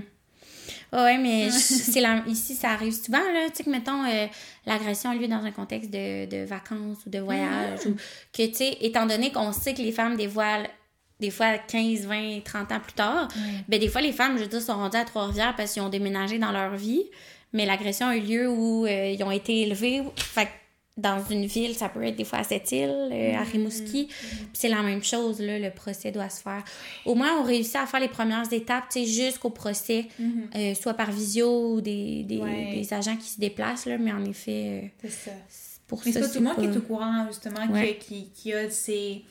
[0.93, 4.27] Oui, mais c'est ici, ça arrive souvent, là, tu sais, que, mettons, euh,
[4.65, 7.95] l'agression a lieu dans un contexte de, de vacances ou de voyage, ou
[8.33, 10.69] que, tu sais, étant donné qu'on sait que les femmes dévoilent
[11.19, 13.27] des fois 15, 20, 30 ans plus tard,
[13.67, 15.89] ben des fois, les femmes, je veux dire, sont rendues à Trois-Rivières parce qu'ils ont
[15.89, 17.03] déménagé dans leur vie,
[17.53, 20.03] mais l'agression a eu lieu où euh, ils ont été élevés.
[20.17, 20.49] Fait
[20.97, 23.43] dans une ville, ça peut être des fois à cette île, euh, à.
[23.43, 24.07] Rimouski.
[24.53, 26.63] C'est la même chose, là, le procès doit se faire.
[27.05, 30.55] Au moins, on réussit à faire les premières étapes, tu sais, jusqu'au procès, mm-hmm.
[30.55, 34.83] euh, soit par visio ou des, des, agents qui se déplacent, là, mais en effet...
[34.83, 35.31] Euh, c'est ça.
[35.87, 37.67] Pour mais c'est pas tout le monde qui est au courant, justement,
[37.99, 39.21] qui, qui, a ces,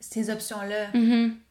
[0.00, 0.88] ces options-là.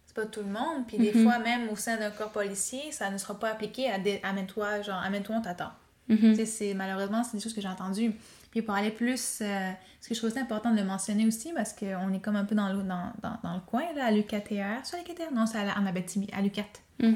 [0.05, 0.87] C'est pas tout le monde.
[0.87, 3.99] Puis des fois, même au sein d'un corps policier, ça ne sera pas appliqué à
[4.23, 5.71] amène-toi, genre, amène-toi, on t'attend.
[6.09, 8.11] Sais, c'est, malheureusement, c'est des choses que j'ai entendues.
[8.51, 9.71] Puis pour aller plus, euh,
[10.01, 12.55] ce que je trouve important de le mentionner aussi, parce qu'on est comme un peu
[12.55, 14.79] dans le, dans, dans, le coin, là, à l'UQTR.
[14.83, 15.31] C'est à l'UQTR?
[15.33, 16.63] Non, c'est à, Abitibi, à l'UQAT.
[16.99, 17.13] Mm.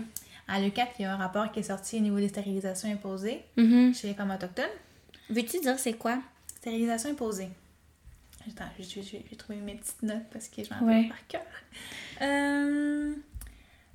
[0.47, 3.41] À l'UQAT, il y a un rapport qui est sorti au niveau des stérilisations imposées
[3.57, 3.95] mm-hmm.
[3.95, 4.65] chez les femmes autochtones.
[5.29, 6.19] Veux-tu dire c'est quoi?
[6.57, 7.49] Stérilisation imposée.
[8.49, 11.41] Attends, je vais trouver mes petites notes parce que je m'en rappelle par cœur.
[12.21, 13.13] Euh,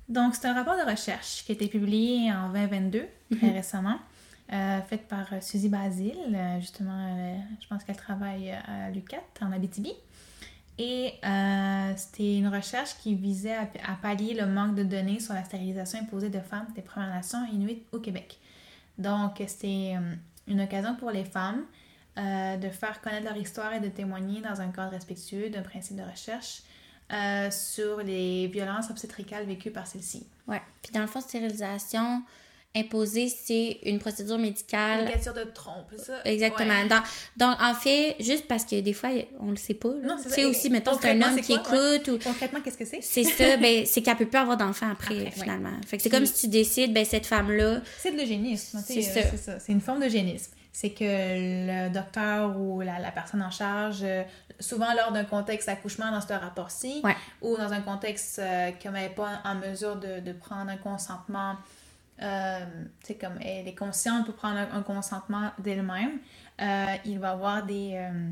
[0.07, 3.53] donc, c'est un rapport de recherche qui a été publié en 2022, très mm-hmm.
[3.53, 3.99] récemment.
[4.51, 6.37] Euh, faite par euh, Suzy Basile.
[6.59, 9.93] Justement, je pense qu'elle travaille à l'UCAT, en Abitibi.
[10.79, 11.13] Et
[11.97, 16.29] c'était une recherche qui visait à, pallier le manque de données sur la stérilisation imposée
[16.29, 18.39] de femmes des Premières Nations inuites au Québec.
[18.97, 19.95] Donc, c'était
[20.47, 21.63] une occasion pour les femmes
[22.19, 26.03] de faire connaître leur histoire et de témoigner dans un cadre respectueux d'un principe de
[26.03, 26.63] recherche
[27.51, 30.27] sur les violences obstétricales vécues par celles-ci.
[30.47, 30.61] Ouais.
[30.81, 32.23] Puis dans le fond, stérilisation,
[32.75, 35.05] imposé, c'est une procédure médicale.
[35.05, 36.21] Ligature de trompe, ça?
[36.25, 36.85] Exactement.
[37.37, 39.09] Donc, en fait, juste parce que des fois,
[39.39, 39.93] on le sait pas.
[40.03, 42.07] Non, c'est sais aussi, mettons, c'est un homme qui écoute.
[42.09, 42.19] Ou...
[42.23, 43.01] Concrètement, qu'est-ce que c'est?
[43.01, 45.73] C'est ça, ben, c'est qu'elle peut pas avoir d'enfant après, finalement.
[45.87, 47.81] Fait que c'est comme si tu décides, ben, cette femme-là.
[47.97, 48.83] C'est de l'eugénisme.
[48.85, 49.59] C'est ça.
[49.59, 50.51] C'est une forme d'eugénisme.
[50.71, 54.23] C'est que le docteur ou la, la personne en charge, euh,
[54.59, 57.01] souvent lors d'un contexte accouchement dans ce rapport-ci,
[57.41, 61.55] ou dans un contexte euh, qu'elle n'est pas en mesure de, de prendre un consentement
[62.21, 62.65] euh,
[63.03, 66.19] c'est comme elle est consciente pour prendre un, consentement d'elle-même,
[66.61, 67.93] euh, il va avoir des.
[67.95, 68.29] Euh,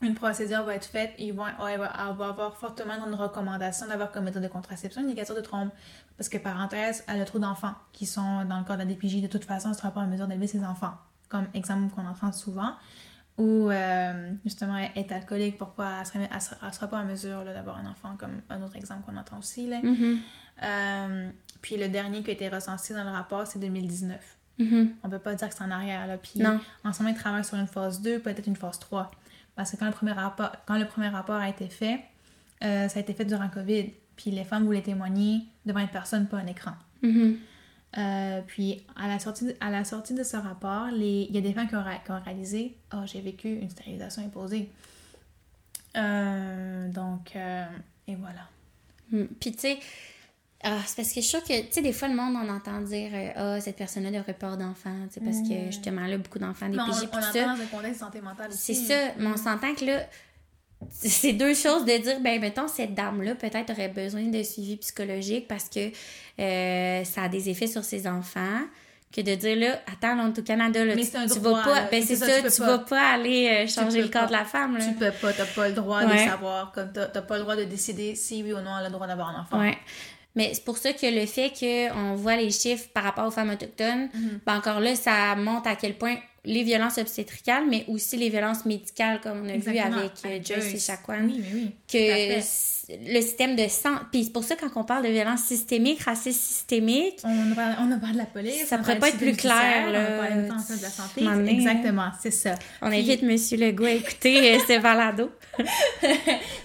[0.00, 4.24] une procédure va être faite, il va, elle va, avoir fortement une recommandation d'avoir comme
[4.24, 5.72] méthode de contraception une ligature de trompe.
[6.16, 9.20] Parce que, parenthèse, elle a trop d'enfants qui sont dans le corps de la DPJ.
[9.22, 10.94] De toute façon, elle ne sera pas en mesure d'élever ses enfants.
[11.28, 12.72] Comme exemple qu'on entend souvent.
[13.36, 17.76] ou euh, justement elle est alcoolique, pourquoi elle ne sera, sera, pas en mesure d'avoir
[17.78, 19.68] un enfant, comme un autre exemple qu'on entend aussi.
[19.68, 19.80] Là.
[19.82, 20.18] Mhm.
[20.64, 21.30] Euh,
[21.62, 24.18] puis le dernier qui a été recensé dans le rapport, c'est 2019.
[24.58, 24.90] Mhm.
[25.04, 26.06] On peut pas dire que c'est en arrière.
[26.08, 26.16] Là.
[26.18, 26.58] Puis Non.
[26.84, 29.10] en ce moment, ils travaillent sur une phase 2, peut-être une phase 3.
[29.54, 32.00] Parce que quand le premier rapport, quand le premier rapport a été fait,
[32.64, 33.92] euh, ça a été fait durant COVID.
[34.16, 36.72] Puis les femmes voulaient témoigner devant une personne, pas un écran.
[37.02, 37.36] Mhm.
[37.96, 41.38] Euh, puis à la sortie de, à la sortie de ce rapport, les- il y
[41.38, 44.68] a des femmes qui ont, ré- qui ont réalisé «Oh, j'ai vécu une stérilisation imposée.
[45.96, 47.64] Euh, donc, euh,
[48.06, 48.46] et voilà.
[49.10, 49.24] Mm.
[49.40, 49.78] Puis tu sais,
[50.62, 52.48] ah, c'est parce que je suis sûre que, tu sais, des fois, le monde, on
[52.48, 56.18] entend dire Ah, cette personne-là devrait pas avoir d'enfants, tu sais, parce que justement, là,
[56.18, 57.44] beaucoup d'enfants, des Mais on, PJ, on entend ça.
[57.56, 58.74] dans un contexte de santé mentale aussi.
[58.74, 60.02] C'est ça, mais on s'entend que là,
[60.90, 65.48] c'est deux choses de dire, ben, mettons, cette dame-là, peut-être aurait besoin de suivi psychologique
[65.48, 65.90] parce que
[66.38, 68.60] euh, ça a des effets sur ses enfants.
[69.10, 71.38] Que de dire là, attends, là, on est au Canada, là, Mais tu, un tu
[71.40, 71.88] droit, vas pas, là.
[71.90, 72.66] ben C'est ça, ça, tu tu pas.
[72.66, 74.26] vas pas aller euh, changer le corps pas.
[74.26, 74.84] de la femme, là.
[74.84, 76.24] Tu peux pas, t'as pas le droit Ouais.
[76.24, 78.84] de savoir, comme t'as t'as pas le droit de décider si oui ou non elle
[78.84, 79.60] a le droit d'avoir un enfant.
[79.60, 79.78] Ouais.
[80.36, 83.48] Mais c'est pour ça que le fait qu'on voit les chiffres par rapport aux femmes
[83.50, 84.40] autochtones, Mhm.
[84.44, 88.64] ben encore là, ça montre à quel point les violences obstétricales, mais aussi les violences
[88.64, 89.96] médicales, comme on a Exactement.
[89.96, 91.70] vu avec euh, Joyce et Shaquan, Oui, mais oui.
[91.90, 92.36] que
[93.14, 93.96] le système de sang.
[94.10, 97.74] Puis c'est pour ça, quand on parle de violence systémique, racisme systémique, On a, parlé,
[97.80, 98.66] on a parlé de la police.
[98.66, 100.00] Ça pourrait pas être plus clair, là.
[100.10, 101.20] On a parlé de la santé.
[101.22, 102.54] Donné, Exactement, c'est ça.
[102.80, 105.30] on Puis- invite Monsieur Legault à écouter euh, ce balado.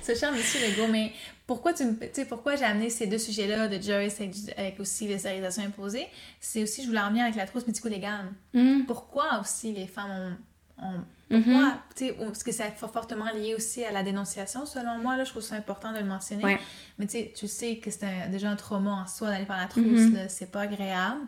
[0.06, 1.12] Ce cher Monsieur Legault, mais
[1.48, 5.18] pourquoi tu me- pourquoi j'ai amené ces deux sujets-là de Joyce avec, avec aussi les
[5.20, 6.08] stérilisations imposées,
[6.40, 8.32] c'est aussi, je voulais en venir avec la trousse médico-légale.
[8.54, 10.38] Hum, Pourquoi aussi les femmes
[10.80, 10.86] ont...
[10.86, 11.42] ont- Mhm.
[11.44, 15.24] pourquoi, tu sais, parce que c'est fortement lié aussi à la dénonciation, selon moi, là,
[15.24, 16.44] je trouve ça important de le mentionner.
[16.44, 16.60] Ouais.
[17.00, 19.66] Mais tu sais, tu sais que c'est déjà un trauma en soi d'aller par la
[19.68, 21.22] trousse, là, c'est pas agréable.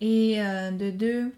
[0.00, 1.34] Et euh, de deux,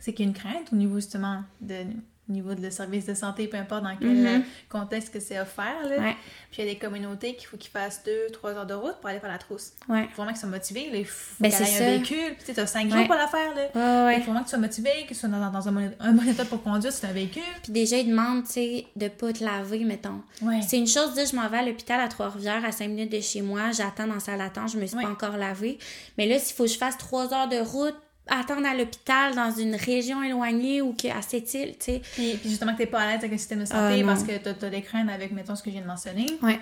[0.00, 1.84] c'est qu'il y a une crainte au niveau justement de
[2.30, 4.26] au niveau de le service de santé, peu importe dans quel Mhm.
[4.26, 5.82] euh, contexte que c'est offert.
[5.88, 5.96] Là.
[5.98, 6.16] Ouais.
[6.52, 8.96] Puis il y a des communautés qu'il faut qu'ils fassent deux, trois heures de route
[9.00, 9.72] pour aller faire la trousse.
[9.88, 10.04] Ouais.
[10.04, 10.90] Il faut vraiment qu'ils soient motivés.
[10.90, 10.98] Là.
[10.98, 12.34] Il faut Ben, c'est ait un véhicule.
[12.42, 13.54] Puis tu as cinq jours pour la faire.
[13.54, 14.12] Là.
[14.14, 16.26] Il faut vraiment que tu sois motivé, que tu sois dans, dans un, un bon
[16.28, 17.42] état pour conduire as un véhicule.
[17.62, 20.20] Puis déjà, ils demandent, tu sais, de pas te laver, mettons.
[20.66, 23.12] C'est une chose de dire, je m'en vais à l'hôpital à Trois-Rivières, à 5 minutes
[23.12, 25.78] de chez moi, j'attends dans la salle d'attente, je me suis pas encore lavée.
[26.18, 27.94] Mais là, s'il faut que je fasse 3 heures de route,
[28.30, 32.02] attendre à l'hôpital dans une région éloignée ou que à cette île, tu sais.
[32.14, 34.04] Puis, puis justement que tu n'es pas à l'aise avec le système de Ah, santé
[34.04, 36.26] parce que tu as, des craintes avec, mettons, ce que je viens de mentionner.
[36.42, 36.58] Ouais.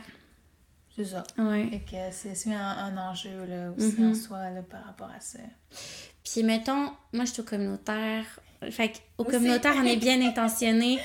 [0.97, 1.23] C'est ça.
[1.39, 1.69] Ouais.
[1.71, 4.11] Fait que c'est un, un enjeu là, aussi Mhm.
[4.11, 5.39] en soi là, par rapport à ça.
[6.25, 8.25] Puis mettons, moi je suis au communautaire.
[8.71, 10.99] Fait qu'au communautaire, on est bien intentionné.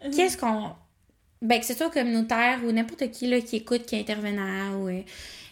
[0.14, 0.70] Qu'est-ce qu'on.
[1.42, 4.74] Ben, que ce soit au communautaire ou n'importe qui là, qui écoute, qui est intervenant
[4.76, 4.88] ou.
[4.88, 5.02] euh,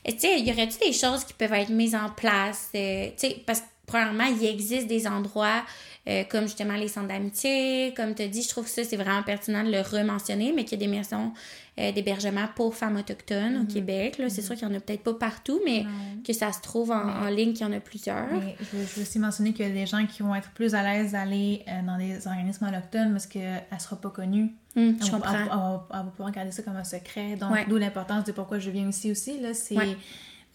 [0.06, 2.68] Tu sais, y aurait-tu des choses qui peuvent être mises en place?
[2.74, 5.64] euh, tu sais, parce que premièrement, il existe des endroits
[6.08, 7.92] euh, comme justement les centres d'amitié.
[7.96, 10.64] Comme tu as dit, je trouve que ça, c'est vraiment pertinent de le rementionner, mais
[10.64, 11.32] qu'il y a des maisons
[11.78, 14.18] euh, d'hébergement pour femmes autochtones au Québec.
[14.18, 14.28] Là.
[14.30, 16.22] C'est sûr qu'il n'y en a peut-être pas partout, mais Non.
[16.26, 18.26] que ça se trouve en, en ligne, qu'il y en a plusieurs.
[18.32, 20.50] Mais je, veux- je veux aussi mentionner qu'il y a des gens qui vont être
[20.50, 24.52] plus à l'aise d'aller euh, dans des organismes autochtones parce qu'elle ne sera pas connue.
[24.76, 25.34] Elle je va- comprends.
[25.34, 25.48] Elle,
[25.98, 27.36] va- pouvoir garder ça comme un secret.
[27.36, 27.66] Donc, Ouais.
[27.68, 29.38] d'où l'importance de pourquoi je viens ici aussi.
[29.40, 29.96] Là, c'est Ouais.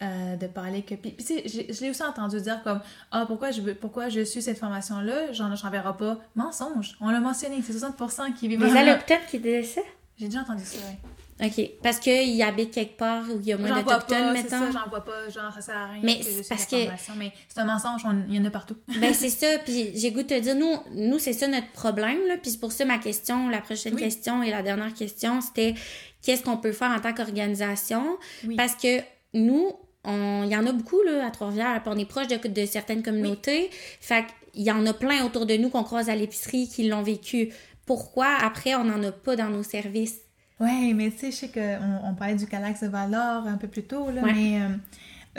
[0.02, 0.94] Euh, de parler que.
[0.94, 2.80] Puis, puis tu sais, je, l'ai aussi entendu dire comme
[3.12, 5.32] Ah, pourquoi je, veux- pourquoi je suis cette formation-là?
[5.32, 6.18] J'en j'en verrai pas.
[6.34, 6.96] Mensonge.
[7.00, 7.62] On l'a mentionné.
[7.64, 9.80] C'est 60% qui vivent Les allochtones qui disaient ça?
[10.18, 11.46] J'ai déjà entendu ça, oui.
[11.46, 11.70] OK.
[11.82, 14.72] Parce qu'ils habitent quelque part où il y a moins d'Autochtones, pas, c'est ça, mettons.
[14.78, 17.16] j'en vois pas, genre ça sert à rien Mais que je c'est suis parce que-
[17.18, 18.76] mais c'est un mensonge, on- il y en a partout.
[19.00, 19.58] ben, c'est ça.
[19.64, 22.18] Puis j'ai goût de te dire, nous, nous c'est ça notre problème.
[22.28, 22.36] Là.
[22.40, 24.00] Puis c'est pour ça ma question, la prochaine Oui.
[24.02, 25.74] question et la dernière question, c'était
[26.22, 28.16] qu'est-ce qu'on peut faire en tant qu'organisation?
[28.46, 28.54] Oui.
[28.54, 29.00] Parce que
[29.34, 29.72] nous,
[30.06, 33.70] il y en a beaucoup là, à Trois-Rivières, on est proche de, de certaines communautés.
[34.00, 37.02] Fait qu'il y en a plein autour de nous qu'on croise à l'épicerie qui l'ont
[37.02, 37.50] vécu.
[37.86, 40.18] Pourquoi après on n'en a pas dans nos services?
[40.60, 43.66] Ouais, mais tu sais, je sais qu'on on parlait du Calax de Val-d'Or un peu
[43.68, 44.32] plus tôt, là, Ouais.
[44.32, 44.68] mais euh,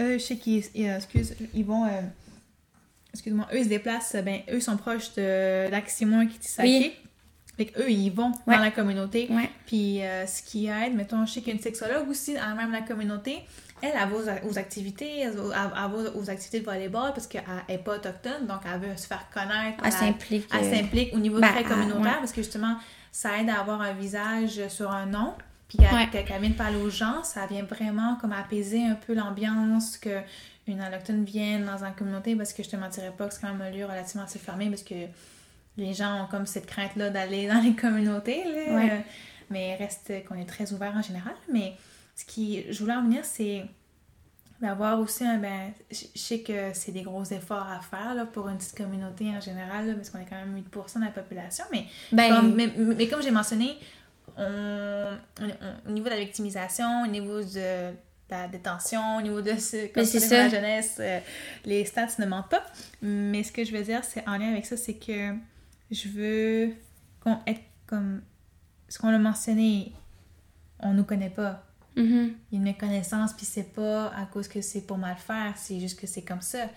[0.04, 1.86] eux, je sais qu'ils euh, excuse, ils vont.
[1.86, 2.02] euh,
[3.14, 6.92] Excuse-moi, eux ils se déplacent, ben, eux sont proches de Lac-Simon qui Oui.
[7.56, 8.56] Fait qu'eux, ils vont Ouais.
[8.56, 9.30] dans la communauté.
[9.66, 12.54] Puis euh, ce qui aide, mettons, je sais qu'il y a une sexologue aussi dans
[12.56, 13.40] même la communauté.
[13.82, 14.16] Elle, elle va
[14.46, 18.60] aux, aux activités, elle, va- aux activités de volleyball parce qu'elle n'est pas autochtone, donc
[18.66, 19.84] elle veut se faire connaître.
[19.84, 22.20] Elle s'implique, Elle euh, s'implique au niveau ben, très communautaire ouais.
[22.20, 22.78] parce que justement,
[23.12, 25.34] ça aide à avoir un visage sur un nom.
[25.68, 26.08] Puis qu'elle Ouais.
[26.12, 30.22] qu'elle- qu'elle vienne parler aux gens, ça vient vraiment comme apaiser un peu l'ambiance, que
[30.68, 33.52] une autochtone vienne dans une communauté parce que je te mentirais pas que c'est quand
[33.52, 34.96] même un lieu relativement assez fermé parce que
[35.78, 38.44] les gens ont comme cette crainte-là d'aller dans les communautés.
[38.46, 38.76] Là.
[38.76, 39.06] Ouais.
[39.50, 41.34] Mais reste qu'on est très ouvert en général.
[41.52, 41.74] Mais
[42.16, 43.66] ce qui, je voulais en venir, c'est
[44.62, 48.48] d'avoir aussi un ben je sais que c'est des gros efforts à faire là, pour
[48.48, 51.66] une petite communauté en général là, parce qu'on est quand même 8% de la population
[51.74, 53.76] mais Ben- comme, mais, mais comme j'ai mentionné
[54.38, 57.92] on, on- au niveau de la victimisation au niveau de
[58.30, 60.44] la détention au niveau de ce comme sur ça.
[60.44, 61.20] la jeunesse euh,
[61.66, 62.66] les stats ne mentent pas.
[63.02, 65.34] Mais ce que je veux dire c'est en lien avec ça c'est que
[65.92, 66.74] je veux
[67.20, 68.22] qu'on être comme
[68.88, 69.92] ce qu'on a mentionné
[70.80, 71.62] on nous connaît pas
[71.96, 72.34] Mhm.
[72.52, 75.54] il y a une méconnaissance, puis c'est pas à cause que c'est pour mal faire,
[75.58, 76.68] c'est juste que c'est comme ça.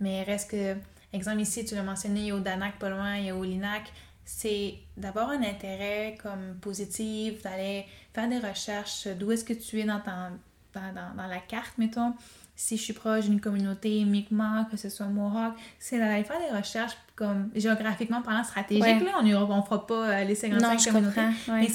[0.00, 0.74] Mais reste que,
[1.12, 3.36] exemple ici, tu l'as mentionné, il y a au Danac pas loin, il y a
[3.36, 3.92] au Linac,
[4.24, 9.84] c'est d'avoir un intérêt comme positif, d'aller faire des recherches, d'où est-ce que tu es
[9.84, 10.30] dans, ta-
[10.74, 12.14] dans, dans, dans la carte, mettons.
[12.56, 16.56] Si je suis proche d'une communauté Mi'kmaq, que ce soit Mohawk, c'est d'aller faire des
[16.56, 18.82] recherches comme géographiquement parlant stratégiques.
[18.84, 19.00] Ouais.
[19.00, 21.20] Là, on ne on fera pas euh, les 55 Non, communautés.
[21.20, 21.60] ouais.
[21.60, 21.68] Mais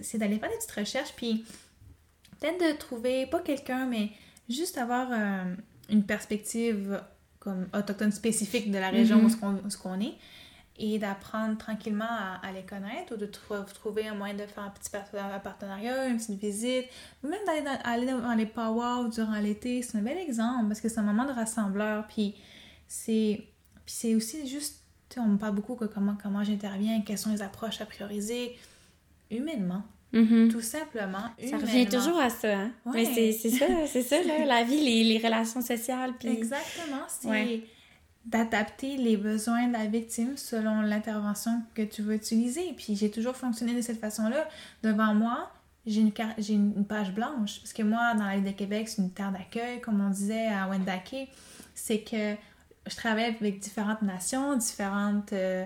[0.00, 1.44] c'est d'aller faire des petites recherches, puis
[2.42, 4.10] peut-être de trouver, pas quelqu'un, mais
[4.48, 5.54] juste avoir euh,
[5.88, 7.02] une perspective
[7.38, 10.14] comme autochtone spécifique de la région où ce qu'on où qu'on est
[10.78, 14.64] et d'apprendre tranquillement à, à les connaître ou de trou- trouver un moyen de faire
[14.64, 16.86] un petit partenariat, une petite visite,
[17.22, 19.82] ou même d'aller dans, aller dans les powwows durant l'été.
[19.82, 22.06] C'est un bel exemple parce que c'est un moment de rassembleur.
[22.08, 22.34] Puis
[22.88, 23.44] c'est
[23.86, 27.32] c'est aussi juste, tu sais, on me parle beaucoup que comment, comment j'interviens, quelles sont
[27.32, 28.56] les approches à prioriser
[29.30, 29.82] humainement.
[30.12, 30.48] Mhm.
[30.50, 31.24] Tout simplement.
[31.48, 32.70] Ça revient toujours à ça, hein?
[32.84, 33.04] Ouais.
[33.14, 36.28] Mais c'est ça, c'est ça, là, la vie, les, les relations sociales, puis...
[36.28, 37.02] Exactement.
[37.08, 37.64] C'est Ouais.
[38.26, 42.72] d'adapter les besoins de la victime selon l'intervention que tu veux utiliser.
[42.76, 44.46] Puis j'ai toujours fonctionné de cette façon-là.
[44.82, 45.50] Devant moi,
[45.86, 47.58] j'ai une, j'ai une page blanche.
[47.60, 50.46] Parce que moi, dans la ville de Québec, c'est une terre d'accueil, comme on disait
[50.48, 51.28] à Wendake.
[51.74, 52.34] C'est que
[52.86, 55.64] je travaille avec différentes nations, différentes, euh,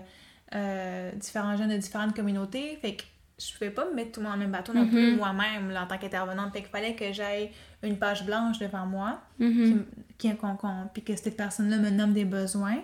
[0.54, 2.78] euh, différents jeunes de différentes communautés.
[2.80, 3.02] Fait que
[3.38, 5.16] je pouvais pas me mettre tout le monde dans le même bateau non plus Mhm.
[5.18, 6.52] moi-même en tant qu'intervenante.
[6.52, 7.50] Fait qu'il fallait que j'aille
[7.82, 9.84] une page blanche devant moi Mhm.
[10.18, 12.78] qui, qui- qu'on- puis que cette personne-là me nomme des besoins,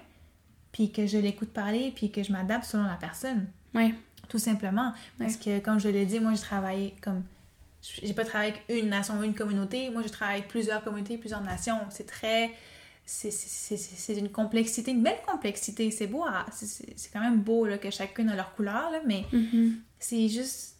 [0.70, 3.94] puis que je l'écoute parler, puis que je m'adapte selon la personne, Ouais.
[4.28, 4.92] tout simplement.
[5.18, 7.22] Parce que, comme je l'ai dit, moi, j'ai travaillé comme...
[8.03, 11.16] J'ai pas travaillé avec une nation ou une communauté, moi, je travaille avec plusieurs communautés,
[11.18, 11.78] plusieurs nations.
[11.90, 12.50] C'est très...
[13.05, 15.90] C'est une complexité, une belle complexité.
[15.90, 18.90] C'est beau, à- c'est- c'est c'est quand même beau là, que chacune a leur couleur,
[18.92, 19.80] là, mais Mhm.
[20.05, 20.76] C'est juste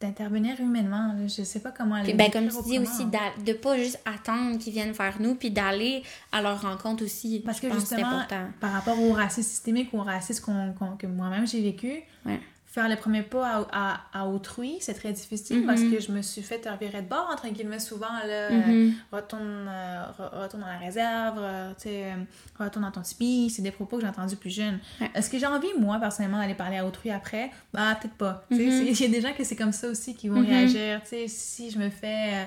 [0.00, 1.12] d'intervenir humainement.
[1.14, 1.26] Là.
[1.26, 4.72] Je sais pas comment Puis, ben, comme tu dis aussi, de pas juste attendre qu'ils
[4.72, 6.02] viennent vers nous, puis d'aller
[6.32, 7.40] à leur rencontre aussi.
[7.44, 8.46] Parce Je que pense justement, important.
[8.60, 12.40] par rapport au racisme systémique ou au racisme que moi-même j'ai vécu, Ouais.
[12.78, 15.66] Faire le premier pas à, à- à autrui, c'est très difficile Mhm.
[15.66, 18.12] parce que je me suis fait revirer de bord, entre guillemets, souvent.
[18.26, 18.62] Là, Mhm.
[19.12, 22.12] euh, retourne, euh, re- retourne dans la réserve, euh, tu sais,
[22.58, 23.50] retourne dans ton tipi.
[23.50, 24.78] C'est des propos que j'ai entendus plus jeune.
[25.00, 25.10] Ouais.
[25.14, 27.50] Est-ce que j'ai envie, moi, personnellement, d'aller parler à autrui après?
[27.72, 28.44] Bah, peut-être pas.
[28.50, 28.56] Mhm.
[28.58, 30.46] c'est- Il y a des gens que c'est comme ça aussi qui vont Mhm.
[30.48, 31.00] réagir.
[31.02, 32.46] Tu sais, si je me fais...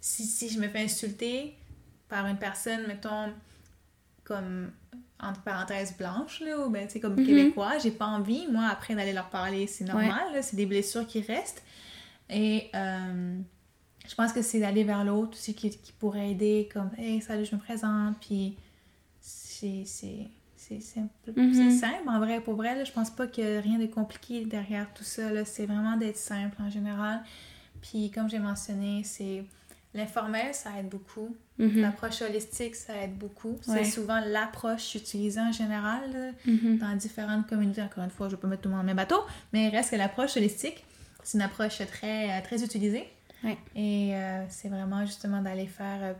[0.00, 1.56] si, si je me fais insulter
[2.08, 3.32] par une personne, mettons,
[4.22, 4.70] comme
[5.24, 7.26] entre parenthèses blanches, là, ou ben, tu sais, comme Mhm.
[7.26, 9.66] québécois, j'ai pas envie, moi, après d'aller leur parler.
[9.66, 11.62] C'est normal, là, c'est des blessures qui restent.
[12.30, 13.38] Et euh,
[14.08, 17.44] je pense que c'est d'aller vers l'autre aussi qui, qui pourrait aider, comme Hey, salut,
[17.44, 18.56] je me présente, puis
[19.20, 21.10] c'est c'est- c'est simple.
[21.36, 21.52] Mhm.
[21.52, 23.86] C'est simple, en vrai, pour vrai, là, je pense pas qu'il y a rien de
[23.86, 25.44] compliqué derrière tout ça.
[25.44, 27.22] C'est vraiment d'être simple en général.
[27.82, 29.44] Puis comme j'ai mentionné, c'est
[29.94, 31.36] l'informel, ça aide beaucoup.
[31.58, 31.80] Mhm.
[31.80, 33.58] L'approche holistique, ça aide beaucoup.
[33.68, 33.84] Ouais.
[33.84, 36.78] C'est souvent l'approche utilisée en général là, Mhm.
[36.78, 37.82] dans différentes communautés.
[37.82, 39.22] Encore une fois, je ne vais pas mettre tout le monde dans le même bateau,
[39.52, 40.84] mais il reste que l'approche holistique,
[41.22, 43.08] c'est une approche très, euh, très utilisée.
[43.44, 43.56] Ouais.
[43.76, 45.98] Et euh, c'est vraiment justement d'aller faire.
[46.02, 46.12] euh,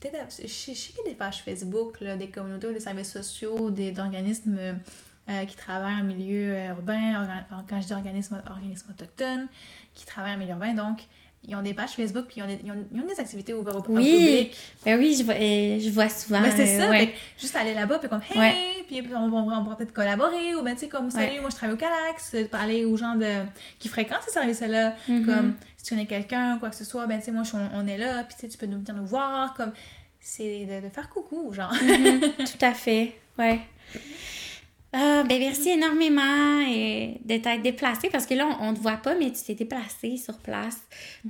[0.00, 0.26] peut-être.
[0.42, 3.92] Je sais qu'il y a des pages Facebook, là, des communautés des services sociaux, des
[3.92, 9.46] d'organismes euh, qui travaillent en milieu urbain, quand je dis organisme, organisme autochtone,
[9.94, 11.02] qui travaillent en milieu urbain, donc
[11.46, 12.46] ils ont des pages Facebook, puis ils ont
[12.92, 14.56] ils ont- des activités ouvertes au, au Oui, public.
[14.84, 16.40] ben oui, je vois, je vois souvent.
[16.42, 17.06] Ben, c'est euh, ça, ouais.
[17.06, 18.54] fait juste aller là-bas, puis comme hey, Ouais.
[18.86, 21.40] puis on va, on va peut-être collaborer, ou ben tu sais, comme salut, Ouais.
[21.40, 23.26] moi je travaille au Calax, euh, parler aux gens de,
[23.78, 25.26] qui fréquentent ces services-là, Mhm.
[25.26, 27.68] comme si tu connais quelqu'un, quoi que ce soit, ben tu sais, moi je on,
[27.74, 29.72] on est là, puis tu peux nous venir nous voir, comme
[30.20, 31.70] c'est de, de faire coucou gens.
[31.70, 33.60] Mhm, tout à fait, ouais.
[34.90, 36.22] Ah, ben merci énormément
[36.62, 39.54] euh, de t'être déplacé parce que là, on, on te voit pas, mais tu t'es
[39.54, 40.78] déplacé sur place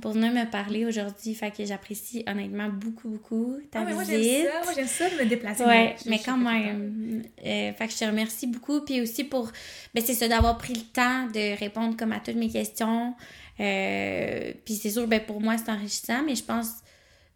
[0.01, 1.35] pour venir me parler aujourd'hui.
[1.35, 4.23] Fait que j'apprécie honnêtement beaucoup, beaucoup ta Ah, mais moi visite.
[4.23, 5.65] j'aime ça, moi j'aime ça de me déplacer.
[5.65, 7.21] Ouais, Je- mais quand même.
[7.45, 8.79] Euh, fait que je te remercie beaucoup.
[8.79, 9.51] Puis aussi pour.
[9.93, 13.13] Ben, c'est ça, d'avoir pris le temps de répondre comme à toutes mes questions.
[13.59, 16.67] Euh, puis c'est sûr, ben, pour moi, c'est enrichissant, mais je pense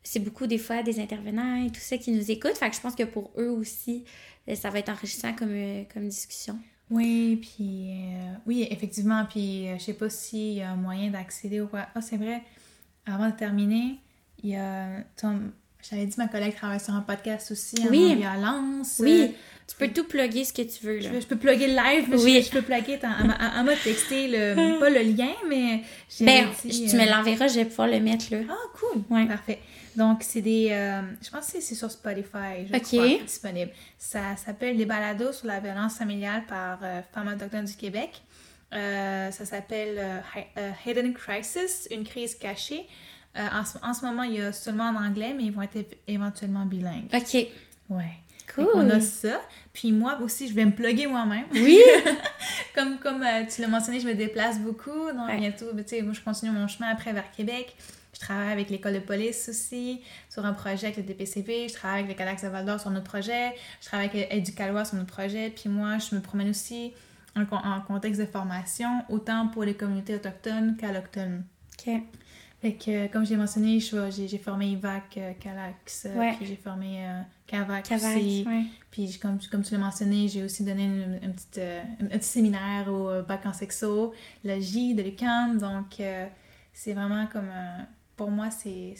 [0.05, 2.57] c'est beaucoup des fois des intervenants et tout ça qui nous écoutent.
[2.57, 4.03] Fait que je pense que pour eux aussi,
[4.47, 6.59] euh, ça va être enrichissant comme, euh, comme discussion.
[6.89, 11.09] Oui, puis euh, oui, effectivement, puis euh, je sais pas s'il y a un moyen
[11.11, 11.87] d'accéder au quoi.
[11.95, 12.43] Ah, c'est vrai,
[13.05, 13.99] avant de terminer,
[14.43, 15.03] il y a
[15.89, 18.13] J'avais dit, ma collègue travaille sur un podcast aussi, Oui.
[18.13, 18.95] en violence.
[18.99, 19.34] Oui,
[19.67, 21.09] tu peux tout plugger ce que tu veux, là.
[21.13, 22.41] Je, je peux plugger le live, mais Oui.
[22.41, 26.88] je, je peux plugger, elle m'a- texté, le, pas le lien, mais j'ai Ben, dit,
[26.89, 28.38] tu me euh, l'enverras, je vais pouvoir le mettre, là.
[28.49, 29.03] Ah, cool.
[29.09, 29.25] Ouais.
[29.25, 29.59] Parfait.
[29.95, 30.69] Donc, c'est des.
[30.71, 32.81] euh, je pense que c'est sur Spotify, je Ok.
[32.84, 33.71] crois, disponible.
[33.97, 38.21] Ça s'appelle Les balados sur la violence familiale par euh, Femmes autochtones du Québec.
[38.73, 42.88] Euh, ça s'appelle euh, Hi- euh, Hidden Crisis, une crise cachée.
[43.38, 45.63] Euh, en, ce, en ce moment, il y a seulement en anglais, mais ils vont
[45.63, 45.77] être
[46.07, 47.09] éventuellement bilingues.
[47.13, 47.47] OK.
[47.89, 48.11] Ouais.
[48.53, 48.67] Cool.
[48.75, 49.41] On a ça.
[49.71, 51.45] Puis moi aussi, je vais me plugger moi-même.
[51.53, 51.79] Oui.
[52.75, 55.11] comme comme euh, tu l'as mentionné, je me déplace beaucoup.
[55.11, 55.38] Donc Ouais.
[55.39, 57.75] bientôt, ben, tu sais, moi je continue mon chemin après vers Québec.
[58.13, 61.67] Je travaille avec l'école de police aussi sur un projet avec le DPCP.
[61.69, 63.53] Je travaille avec le Calax de Val d'Or sur notre projet.
[63.81, 65.49] Je travaille avec Éducalois sur notre projet.
[65.49, 66.93] Puis moi, je me promène aussi
[67.36, 71.43] en, en contexte de formation, autant pour les communautés autochtones qu'allochtones.
[71.79, 71.93] OK.
[72.64, 76.34] Fait que, euh, comme j'ai mentionné, j'ai j'ai formé IVAC, euh, Calax, euh, Ouais.
[76.38, 78.45] puis j'ai formé euh, Cavac, Cavac, aussi.
[78.47, 78.64] ouais.
[78.89, 82.24] Puis comme, comme tu l'as mentionné, j'ai aussi donné une, une petite, euh, un petit
[82.28, 84.14] séminaire au bac en sexo,
[84.45, 85.57] le J de l'UQAM.
[85.57, 86.01] Donc,
[86.72, 87.51] c'est vraiment comme
[88.16, 88.95] Pour moi, c'est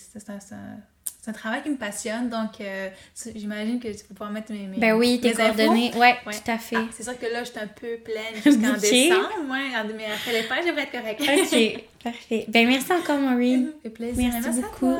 [1.24, 2.30] c'est- un, travail qui me passionne.
[2.30, 2.90] Donc, euh,
[3.36, 5.92] j'imagine que tu peux pouvoir mettre mes, mes Ben oui, tes coordonnées.
[5.96, 6.34] Ouais, Ouais.
[6.34, 6.76] tout à fait.
[6.78, 9.30] Ah, c'est sûr que là, je suis un peu pleine jusqu'en décembre.
[9.50, 11.22] Ouais, mais après les fêtes, j'aimerais être correcte.
[11.22, 12.46] OK, parfait.
[12.50, 13.68] Ben merci encore, Maureen.
[13.72, 14.30] Ça fait plaisir.
[14.34, 14.98] Merci beaucoup.